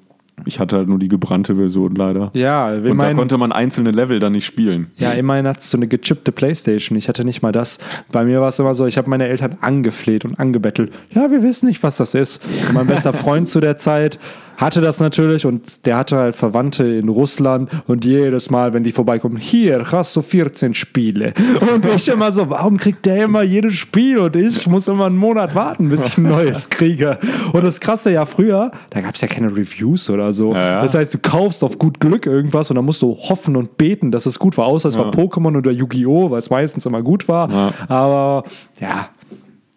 ich 0.45 0.61
hatte 0.61 0.77
halt 0.77 0.89
nur 0.89 0.99
die 0.99 1.09
gebrannte 1.09 1.57
Version 1.57 1.95
leider. 1.95 2.31
Ja, 2.35 2.69
Und 2.73 2.99
da 2.99 3.15
konnte 3.15 3.39
man 3.39 3.53
einzelne 3.53 3.91
Level 3.91 4.21
dann 4.21 4.33
nicht 4.33 4.45
spielen. 4.45 4.91
Ja, 4.97 5.13
immerhin 5.13 5.47
hattest 5.47 5.73
du 5.73 5.79
eine 5.79 5.89
gechippte 5.89 6.31
Playstation. 6.31 6.99
Ich 6.99 7.09
hatte 7.09 7.25
nicht 7.25 7.43
mal 7.43 7.53
das. 7.53 7.79
Bei 8.13 8.25
mir 8.25 8.41
war 8.41 8.49
es 8.49 8.59
immer 8.59 8.75
so, 8.75 8.87
ich 8.87 8.99
habe 8.99 9.09
meine 9.09 9.27
Eltern 9.29 9.57
angefleht 9.61 10.25
und 10.25 10.39
angebettelt. 10.39 10.93
Ja, 11.11 11.31
wir 11.31 11.43
wissen 11.43 11.67
nicht, 11.67 11.83
was 11.83 11.97
das 11.97 12.15
ist. 12.15 12.45
Und 12.69 12.75
mein 12.75 12.87
bester 12.87 13.13
Freund 13.13 13.49
zu 13.49 13.61
der 13.61 13.77
Zeit 13.79 14.19
hatte 14.57 14.81
das 14.81 15.01
natürlich 15.01 15.47
und 15.47 15.87
der 15.87 15.97
hatte 15.97 16.17
halt 16.17 16.37
Verwandte 16.37 16.85
in 16.85 17.09
Russland 17.09 17.71
und 17.87 18.05
jedes 18.05 18.51
Mal, 18.51 18.73
wenn 18.73 18.85
die 18.85 18.93
vorbeikommen, 18.93 19.37
hier 19.37 19.85
hast 19.91 20.15
du 20.17 20.23
14 20.23 20.75
Spiele. 20.75 21.33
Und 21.75 21.85
ich 21.87 22.09
immer 22.09 22.31
so, 22.33 22.49
warum 22.51 22.77
kriegt 22.77 23.07
der 23.07 23.25
immer 23.25 23.43
jedes 23.43 23.75
Spiel 23.75 24.19
und 24.19 24.37
ich 24.37 24.67
muss 24.67 24.89
immer 24.89 25.07
einen 25.07 25.17
Monat 25.17 25.55
warten, 25.55 25.89
bis 25.89 26.07
ich 26.07 26.19
ein 26.19 26.25
neues 26.25 26.69
kriege. 26.71 27.19
Und 27.53 27.65
das 27.65 27.81
Krasse 27.81 28.13
ja 28.13 28.25
früher, 28.27 28.71
da 28.91 29.01
gab 29.01 29.15
es 29.15 29.21
ja 29.21 29.29
keine 29.29 29.49
Reviews 29.49 30.11
oder 30.11 30.33
so. 30.33 30.53
Ja, 30.53 30.67
ja. 30.67 30.83
Das 30.83 30.95
heißt, 30.95 31.15
du 31.15 31.19
kaufst 31.19 31.65
auf 31.65 31.79
gut 31.79 32.01
Glück 32.01 32.27
irgendwas 32.27 32.71
und 32.71 32.77
dann 32.77 32.85
musst 32.85 33.03
du 33.03 33.17
hoffen 33.17 33.57
und 33.57 33.77
beten, 33.77 34.11
dass 34.11 34.27
es 34.27 34.39
gut 34.39 34.57
war. 34.57 34.67
Außer 34.67 34.89
es 34.89 34.99
war 34.99 35.11
Pokémon 35.11 35.57
oder 35.57 35.71
Yu-Gi-Oh!, 35.71 36.31
weil 36.31 36.39
es 36.39 36.51
meistens 36.51 36.87
immer 36.87 37.03
gut 37.03 37.29
war. 37.29 37.51
Ja. 37.51 37.73
Aber 37.89 38.45
ja, 38.81 39.09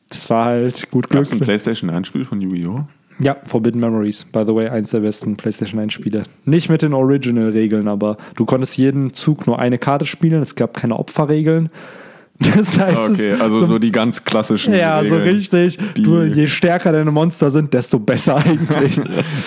das 0.10 0.30
war 0.30 0.46
halt 0.46 0.90
gut 0.92 1.04
Gab 1.04 1.12
Glück. 1.12 1.26
es 1.26 1.32
ein 1.32 1.40
PlayStation 1.40 1.90
1 1.90 2.08
Spiel 2.08 2.26
von 2.26 2.42
Yu-Gi-Oh? 2.42 2.84
Ja, 3.22 3.36
Forbidden 3.46 3.82
Memories, 3.82 4.24
by 4.26 4.44
the 4.48 4.56
way, 4.56 4.68
eins 4.70 4.92
der 4.92 5.02
besten 5.02 5.36
PlayStation 5.36 5.80
1 5.80 5.92
Spiele. 5.94 6.24
Nicht 6.46 6.70
mit 6.70 6.82
den 6.82 6.94
Original-Regeln, 6.94 7.88
aber 7.88 8.16
du 8.38 8.46
konntest 8.46 8.78
jeden 8.78 9.14
Zug 9.14 9.46
nur 9.46 9.60
eine 9.60 9.78
Karte 9.78 10.06
spielen. 10.06 10.42
Es 10.42 10.56
gab 10.56 10.76
keine 10.76 10.98
Opferregeln. 10.98 11.70
Das 12.56 12.80
heißt, 12.80 13.20
Okay, 13.20 13.34
also 13.34 13.68
so, 13.68 13.80
die 13.80 13.92
ganz 13.92 14.24
klassischen 14.24 14.74
ja, 14.74 15.04
so 15.04 15.16
Regeln, 15.18 15.36
richtig. 15.36 15.78
die- 15.98 16.04
Du, 16.04 16.22
je 16.22 16.48
stärker 16.48 16.94
deine 16.94 17.12
Monster 17.12 17.52
sind, 17.52 17.74
desto 17.74 18.00
besser 18.00 18.38
eigentlich. 18.46 18.98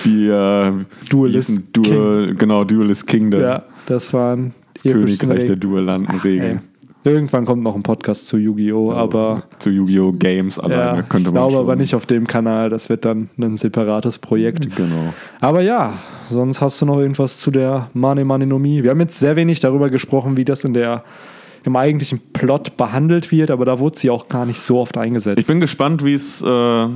Die 0.05 0.27
äh, 0.29 0.73
Duelist 1.09 1.49
hießen 1.49 1.69
Dual, 1.73 2.35
genau, 2.37 2.65
Duelist 2.65 3.07
Kingdom. 3.07 3.41
ja, 3.41 3.63
das 3.87 4.13
waren 4.13 4.53
epischsten 4.85 5.31
Königreich 5.31 5.47
der 5.47 6.23
Regeln. 6.23 6.61
Irgendwann 7.05 7.45
kommt 7.45 7.63
noch 7.65 7.75
ein 7.75 7.83
Podcast 7.83 8.29
zu 8.29 8.37
Yu-Gi-Oh! 8.37 8.93
aber 8.93 9.43
Zu 9.59 9.71
Yu-Gi-Oh! 9.71 10.13
Games 10.13 10.59
alleine 10.59 10.99
ja, 10.99 11.03
könnte 11.03 11.31
ich 11.31 11.35
man 11.35 11.43
glaube 11.43 11.53
schon. 11.53 11.61
aber 11.61 11.77
nicht 11.77 11.95
auf 11.95 12.07
dem 12.07 12.27
Kanal. 12.27 12.71
Das 12.71 12.89
wird 12.89 13.05
dann 13.05 13.29
ein 13.39 13.57
separates 13.57 14.19
Projekt. 14.19 14.77
Genau. 14.77 15.13
Aber 15.41 15.63
ja, 15.63 15.95
sonst 16.29 16.61
hast 16.61 16.81
du 16.81 16.87
noch 16.87 16.99
irgendwas 16.99 17.41
zu 17.41 17.51
der 17.51 17.91
Mane 17.93 18.25
Mane 18.25 18.47
no 18.47 18.59
Mi. 18.59 18.83
Wir 18.85 18.91
haben 18.91 19.01
jetzt 19.01 19.19
sehr 19.19 19.35
wenig 19.35 19.59
darüber 19.59 19.91
gesprochen, 19.91 20.37
wie 20.37 20.45
das 20.45 20.63
in 20.65 20.75
der 20.75 21.03
im 21.65 21.77
eigentlichen 21.77 22.21
Plot 22.33 22.77
behandelt 22.77 23.31
wird, 23.31 23.51
aber 23.51 23.65
da 23.65 23.79
wurde 23.79 23.97
sie 23.97 24.11
auch 24.11 24.29
gar 24.29 24.47
nicht 24.47 24.61
so 24.61 24.81
oft 24.81 24.99
eingesetzt. 24.99 25.39
Ich 25.39 25.47
bin 25.47 25.61
gespannt, 25.61 26.05
wie 26.05 26.15
es, 26.15 26.43
äh, 26.43 26.87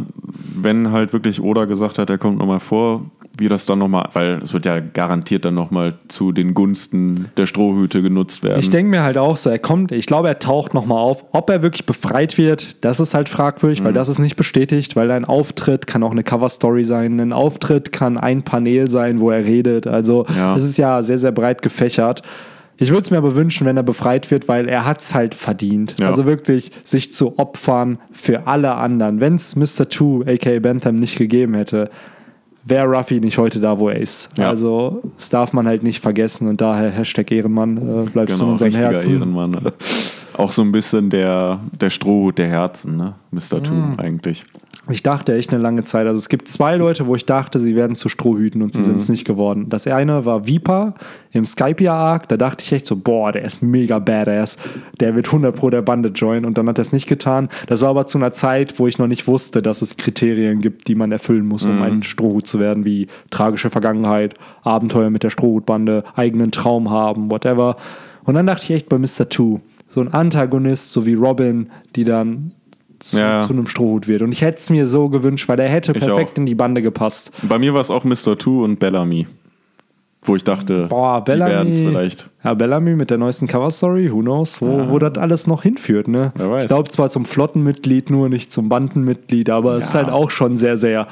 wenn 0.57 0.91
halt 0.91 1.13
wirklich 1.13 1.41
Oda 1.41 1.67
gesagt 1.67 1.99
hat, 1.99 2.11
er 2.11 2.19
kommt 2.19 2.39
nochmal 2.39 2.61
vor, 2.61 3.03
wie 3.39 3.49
das 3.49 3.67
dann 3.67 3.79
nochmal, 3.79 4.09
weil 4.13 4.41
es 4.43 4.53
wird 4.53 4.65
ja 4.67 4.81
garantiert 4.81 5.45
dann 5.45 5.55
nochmal 5.55 5.95
zu 6.09 6.33
den 6.33 6.55
Gunsten 6.55 7.27
der 7.37 7.47
Strohhüte 7.47 8.03
genutzt 8.03 8.43
werden. 8.43 8.59
Ich 8.61 8.71
denke 8.71 8.91
mir 8.91 9.03
halt 9.03 9.19
auch 9.19 9.37
so, 9.37 9.51
er 9.51 9.59
kommt, 9.59 9.93
ich 9.93 10.07
glaube, 10.07 10.29
er 10.29 10.39
taucht 10.39 10.75
nochmal 10.75 10.99
auf. 10.99 11.25
Ob 11.33 11.51
er 11.51 11.63
wirklich 11.63 11.87
befreit 11.87 12.39
wird, 12.39 12.85
das 12.85 13.01
ist 13.01 13.15
halt 13.15 13.29
fragwürdig, 13.29 13.81
Mhm. 13.81 13.85
weil 13.87 13.93
das 13.93 14.09
ist 14.09 14.19
nicht 14.19 14.37
bestätigt, 14.37 14.97
weil 14.97 15.11
ein 15.11 15.25
Auftritt 15.25 15.87
kann 15.87 16.03
auch 16.03 16.13
eine 16.13 16.23
Coverstory 16.25 16.85
sein. 16.85 17.21
Ein 17.21 17.33
Auftritt 17.33 17.93
kann 17.93 18.17
ein 18.19 18.43
Panel 18.43 18.89
sein, 18.91 19.21
wo 19.21 19.31
er 19.31 19.45
redet. 19.45 19.87
Also 19.87 20.27
Ja. 20.37 20.57
es 20.57 20.65
ist 20.65 20.77
ja 20.79 21.03
sehr, 21.03 21.19
sehr 21.19 21.33
breit 21.33 21.63
gefächert. 21.63 22.23
Ich 22.79 22.91
würde 22.91 23.03
es 23.05 23.11
mir 23.11 23.17
aber 23.17 23.35
wünschen, 23.35 23.67
wenn 23.67 23.79
er 23.79 23.83
befreit 23.83 24.31
wird, 24.31 24.49
weil 24.49 24.69
er 24.69 24.85
hat 24.85 25.01
es 25.01 25.15
halt 25.15 25.35
verdient. 25.35 25.95
Ja. 25.99 26.09
Also 26.09 26.27
wirklich 26.27 26.71
sich 26.85 27.11
zu 27.11 27.39
opfern 27.39 27.99
für 28.13 28.47
alle 28.47 28.75
anderen. 28.75 29.19
Wenn 29.19 29.37
es 29.37 29.57
Mr. 29.57 29.89
Two, 29.89 30.25
aka 30.27 30.59
Bentham, 30.59 30.97
nicht 30.97 31.17
gegeben 31.17 31.55
hätte, 31.55 31.89
wäre 32.67 32.87
Ruffy 32.87 33.21
nicht 33.21 33.39
heute 33.39 33.61
da, 33.61 33.79
wo 33.79 33.89
er 33.89 33.97
ist. 34.01 34.37
Ja. 34.37 34.49
Also 34.49 35.03
das 35.17 35.31
darf 35.31 35.53
man 35.53 35.67
halt 35.67 35.83
nicht 35.83 36.01
vergessen 36.03 36.49
und 36.49 36.61
daher 36.61 36.91
Hashtag 36.91 37.31
Ehrenmann 37.33 37.77
äh, 37.77 38.11
bleibst 38.11 38.39
du 38.41 38.45
in 38.45 38.51
genau, 38.51 38.51
unserem 38.53 38.75
Herzen. 38.75 39.15
Ehrenmann. 39.15 39.51
ne? 39.53 39.73
Auch 40.37 40.53
so 40.53 40.63
ein 40.63 40.73
bisschen 40.73 41.09
der, 41.09 41.61
der 41.81 41.91
Strohhut 41.91 42.37
der 42.39 42.49
Herzen, 42.49 42.97
ne? 42.97 43.15
Mr. 43.31 43.63
Two 43.63 43.73
Mhm. 43.75 43.95
eigentlich. 43.99 44.45
Ich 44.89 45.03
dachte 45.03 45.35
echt 45.35 45.53
eine 45.53 45.61
lange 45.61 45.83
Zeit. 45.83 46.07
Also 46.07 46.19
es 46.19 46.29
gibt 46.29 46.47
zwei 46.49 46.77
Leute, 46.77 47.09
wo 47.09 47.17
ich 47.17 47.27
dachte, 47.27 47.59
sie 47.59 47.75
werden 47.75 47.97
zu 47.97 48.09
Strohhüten 48.09 48.63
und 48.63 48.73
sie 48.73 48.83
sind 48.83 48.99
es 48.99 49.09
nicht 49.09 49.25
geworden. 49.25 49.69
Das 49.69 49.87
eine 49.89 50.25
war 50.25 50.47
Viper 50.47 50.95
im 51.33 51.45
Skypia-Arc. 51.45 52.29
Da 52.29 52.37
dachte 52.37 52.63
ich 52.65 52.73
echt 52.73 52.87
so, 52.87 52.95
boah, 52.95 53.33
der 53.33 53.43
ist 53.43 53.63
mega 53.63 53.99
badass. 53.99 54.59
Der 55.01 55.17
wird 55.17 55.27
100 55.27 55.57
pro 55.57 55.71
der 55.71 55.83
Bande 55.83 56.11
joinen. 56.11 56.45
Und 56.45 56.57
dann 56.57 56.69
hat 56.69 56.79
er 56.79 56.83
es 56.83 56.93
nicht 56.93 57.09
getan. 57.09 57.49
Das 57.67 57.83
war 57.83 57.89
aber 57.89 58.07
zu 58.07 58.19
einer 58.19 58.33
Zeit, 58.33 58.79
wo 58.79 58.87
ich 58.87 58.99
noch 58.99 59.09
nicht 59.09 59.27
wusste, 59.27 59.61
dass 59.61 59.83
es 59.83 59.97
Kriterien 59.97 60.61
gibt, 60.61 60.87
die 60.87 60.95
man 60.95 61.11
erfüllen 61.11 61.47
muss, 61.47 61.67
um 61.67 61.83
ein 61.83 62.05
Strohhut 62.05 62.47
zu 62.47 62.61
werden, 62.61 62.85
wie 62.85 63.09
tragische 63.31 63.71
Vergangenheit, 63.71 64.35
Abenteuer 64.63 65.11
mit 65.11 65.25
der 65.25 65.31
Strohhutbande, 65.31 66.05
eigenen 66.15 66.53
Traum 66.53 66.91
haben, 66.91 67.29
whatever. 67.29 67.77
Und 68.23 68.35
dann 68.35 68.47
dachte 68.47 68.65
ich 68.65 68.71
echt 68.71 68.89
bei 68.89 68.99
Mr. 68.99 69.29
Two, 69.29 69.61
so 69.89 70.01
ein 70.01 70.13
Antagonist, 70.13 70.93
so 70.93 71.07
wie 71.07 71.15
Robin, 71.15 71.71
die 71.97 72.05
dann 72.05 72.53
zu, 72.99 73.19
Ja. 73.19 73.41
zu 73.41 73.53
einem 73.53 73.67
Strohhut 73.67 74.09
wird. 74.09 74.23
Und 74.23 74.33
ich 74.33 74.43
hätte 74.43 74.59
es 74.59 74.71
mir 74.71 74.87
so 74.87 75.09
gewünscht, 75.09 75.49
weil 75.49 75.57
der 75.57 75.69
hätte 75.69 75.93
Ich 75.93 75.99
perfekt 75.99 76.33
auch. 76.33 76.37
in 76.39 76.47
die 76.47 76.55
Bande 76.55 76.83
gepasst. 76.83 77.33
Bei 77.49 77.59
mir 77.59 77.75
war 77.75 77.81
es 77.81 77.91
auch 77.91 78.05
Mr. 78.05 78.37
Two 78.39 78.65
und 78.65 78.79
Bellamy. 78.79 79.27
Wo 80.23 80.35
ich 80.35 80.43
dachte, 80.43 80.87
Boah, 80.89 81.23
die 81.25 81.33
werden's 81.39 81.77
Bellamy. 81.77 81.93
vielleicht. 81.95 82.31
Ja, 82.43 82.55
Bellamy 82.55 82.97
mit 82.97 83.11
der 83.11 83.19
neuesten 83.19 83.47
Cover-Story, 83.47 84.11
who 84.13 84.21
knows, 84.23 84.61
wo, 84.61 84.89
wo 84.89 84.99
das 84.99 85.19
alles 85.19 85.47
noch 85.47 85.63
hinführt. 85.63 86.09
Ne? 86.09 86.33
Ich 86.61 86.67
glaube 86.67 86.89
zwar 86.91 87.09
zum 87.11 87.25
Flottenmitglied, 87.25 88.11
nur 88.11 88.29
nicht 88.29 88.51
zum 88.51 88.69
Bandenmitglied, 88.69 89.51
aber 89.51 89.77
es 89.77 89.87
ist 89.87 89.93
Ja. 89.95 90.01
halt 90.01 90.11
auch 90.11 90.31
schon 90.31 90.57
sehr, 90.57 90.79
sehr, 90.79 91.07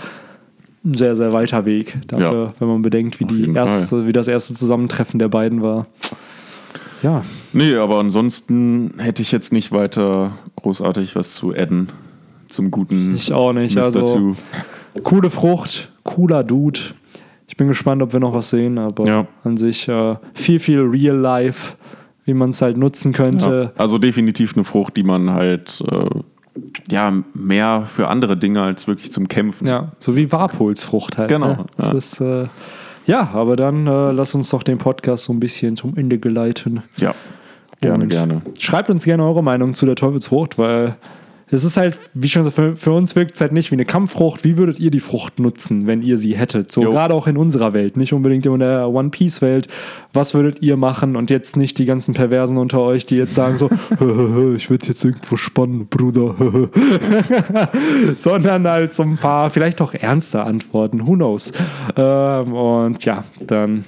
ein 0.85 0.95
sehr, 0.95 1.15
sehr 1.15 1.33
weiter 1.33 1.65
Weg 1.65 1.97
dafür, 2.09 2.43
Ja. 2.47 2.55
wenn 2.59 2.67
man 2.69 2.83
bedenkt, 2.83 3.21
wie, 3.21 3.25
die 3.25 3.53
erste, 3.55 4.07
wie 4.09 4.13
das 4.13 4.27
erste 4.27 4.55
Zusammentreffen 4.55 5.21
der 5.21 5.29
beiden 5.29 5.63
war. 5.63 5.87
Ja, 7.05 7.23
Nee, 7.53 7.77
aber 7.77 7.99
ansonsten 8.01 8.95
hätte 8.99 9.23
ich 9.23 9.31
jetzt 9.31 9.53
nicht 9.53 9.71
weiter 9.73 10.33
großartig 10.57 11.15
was 11.15 11.35
zu 11.35 11.55
adden 11.55 11.89
zum 12.49 12.71
guten 12.71 13.15
ich 13.15 13.33
auch 13.33 13.53
nicht. 13.53 13.77
Mr. 13.77 13.83
Also, 13.85 14.07
Two. 14.07 14.35
coole 15.03 15.31
Frucht, 15.31 15.93
cooler 16.03 16.43
Dude. 16.45 16.81
Ich 17.47 17.57
bin 17.57 17.69
gespannt, 17.69 18.03
ob 18.03 18.13
wir 18.13 18.21
noch 18.21 18.33
was 18.35 18.51
sehen, 18.51 18.79
aber 18.79 19.07
Ja. 19.07 19.27
an 19.45 19.57
sich 19.57 19.87
äh, 19.89 20.17
viel, 20.35 20.59
viel 20.59 20.81
Real 20.81 21.17
Life, 21.17 21.77
wie 22.25 22.35
man 22.35 22.51
es 22.51 22.63
halt 22.63 22.77
nutzen 22.77 23.13
Ja. 23.13 23.17
könnte. 23.19 23.73
Also 23.77 23.99
definitiv 23.99 24.55
eine 24.57 24.65
Frucht, 24.65 24.97
die 24.97 25.03
man 25.05 25.31
halt 25.31 25.83
äh, 25.91 26.09
ja 26.91 27.13
mehr 27.35 27.85
für 27.87 28.09
andere 28.09 28.37
Dinge 28.37 28.63
als 28.63 28.87
wirklich 28.87 29.13
zum 29.13 29.29
Kämpfen. 29.29 29.67
Ja, 29.67 29.93
so 29.99 30.17
wie 30.17 30.33
Warpholzfrucht 30.33 31.19
halt. 31.19 31.29
Genau, 31.29 31.49
Ne? 31.49 31.65
Das 31.77 31.89
ja. 31.89 31.95
ist, 31.95 32.21
äh, 32.21 32.47
ja, 33.07 33.31
aber 33.33 33.57
dann 33.57 33.87
äh, 33.87 34.13
lass 34.13 34.35
uns 34.35 34.51
doch 34.51 34.63
den 34.63 34.79
Podcast 34.79 35.25
so 35.25 35.33
ein 35.33 35.41
bisschen 35.41 35.77
zum 35.77 35.97
Ende 35.97 36.19
geleiten. 36.19 36.83
Ja, 36.97 37.15
gerne, 37.81 38.05
Und 38.05 38.11
gerne. 38.11 38.43
Schreibt 38.59 38.91
uns 38.91 39.05
gerne 39.05 39.25
eure 39.25 39.43
Meinung 39.43 39.75
zu 39.75 39.87
der 39.87 39.95
Teufelsfrucht, 39.95 40.59
weil 40.59 40.97
es 41.55 41.65
ist 41.65 41.77
halt, 41.77 41.99
wie 42.15 42.29
schon 42.29 42.41
gesagt, 42.41 42.57
für, 42.57 42.77
für 42.77 42.93
uns 42.93 43.17
wirkt 43.17 43.35
es 43.35 43.41
halt 43.41 43.53
nicht 43.53 43.71
wie 43.71 43.77
eine 43.77 43.85
Kampffrucht. 43.85 44.45
Wie 44.45 44.57
würdet 44.59 44.81
ihr 44.81 44.91
die 44.91 45.01
Frucht 45.01 45.39
nutzen, 45.39 45.87
wenn 45.87 46.03
ihr 46.03 46.19
sie 46.19 46.37
hättet? 46.37 46.73
So 46.73 46.83
Jo. 46.83 46.91
gerade 46.91 47.15
auch 47.15 47.27
in 47.27 47.37
unserer 47.37 47.73
Welt, 47.73 47.97
nicht 47.97 48.13
unbedingt 48.13 48.47
in 48.47 48.59
der 48.59 48.89
One 48.89 49.11
Piece 49.11 49.41
Welt. 49.41 49.69
Was 50.13 50.35
würdet 50.35 50.63
ihr 50.63 50.77
machen? 50.77 51.17
Und 51.17 51.31
jetzt 51.31 51.57
nicht 51.57 51.79
die 51.79 51.85
ganzen 51.85 52.15
Perversen 52.15 52.59
unter 52.59 52.81
euch, 52.81 53.07
die 53.07 53.17
jetzt 53.17 53.35
sagen 53.35 53.57
so, 53.57 53.71
ich 54.57 54.69
würde 54.71 54.89
jetzt 54.89 55.05
irgendwo 55.05 55.37
spannen, 55.37 55.87
Bruder. 55.87 56.35
Sondern 58.15 58.67
halt 58.67 58.93
so 58.93 59.03
ein 59.03 59.17
paar, 59.17 59.51
vielleicht 59.51 59.81
auch 59.81 59.95
ernste 59.95 60.43
Antworten. 60.43 61.07
Who 61.07 61.15
knows? 61.15 61.53
Ähm, 61.97 62.53
und 62.53 63.05
ja, 63.05 63.25
dann 63.41 63.85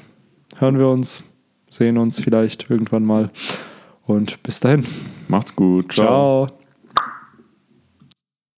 hören 0.59 0.79
wir 0.79 0.89
uns, 0.89 1.23
sehen 1.71 1.99
uns 1.99 2.21
vielleicht 2.21 2.71
irgendwann 2.71 3.05
mal. 3.05 3.31
Und 4.07 4.43
bis 4.43 4.61
dahin. 4.61 4.87
Macht's 5.29 5.57
gut. 5.57 5.93
Ciao. 5.93 6.49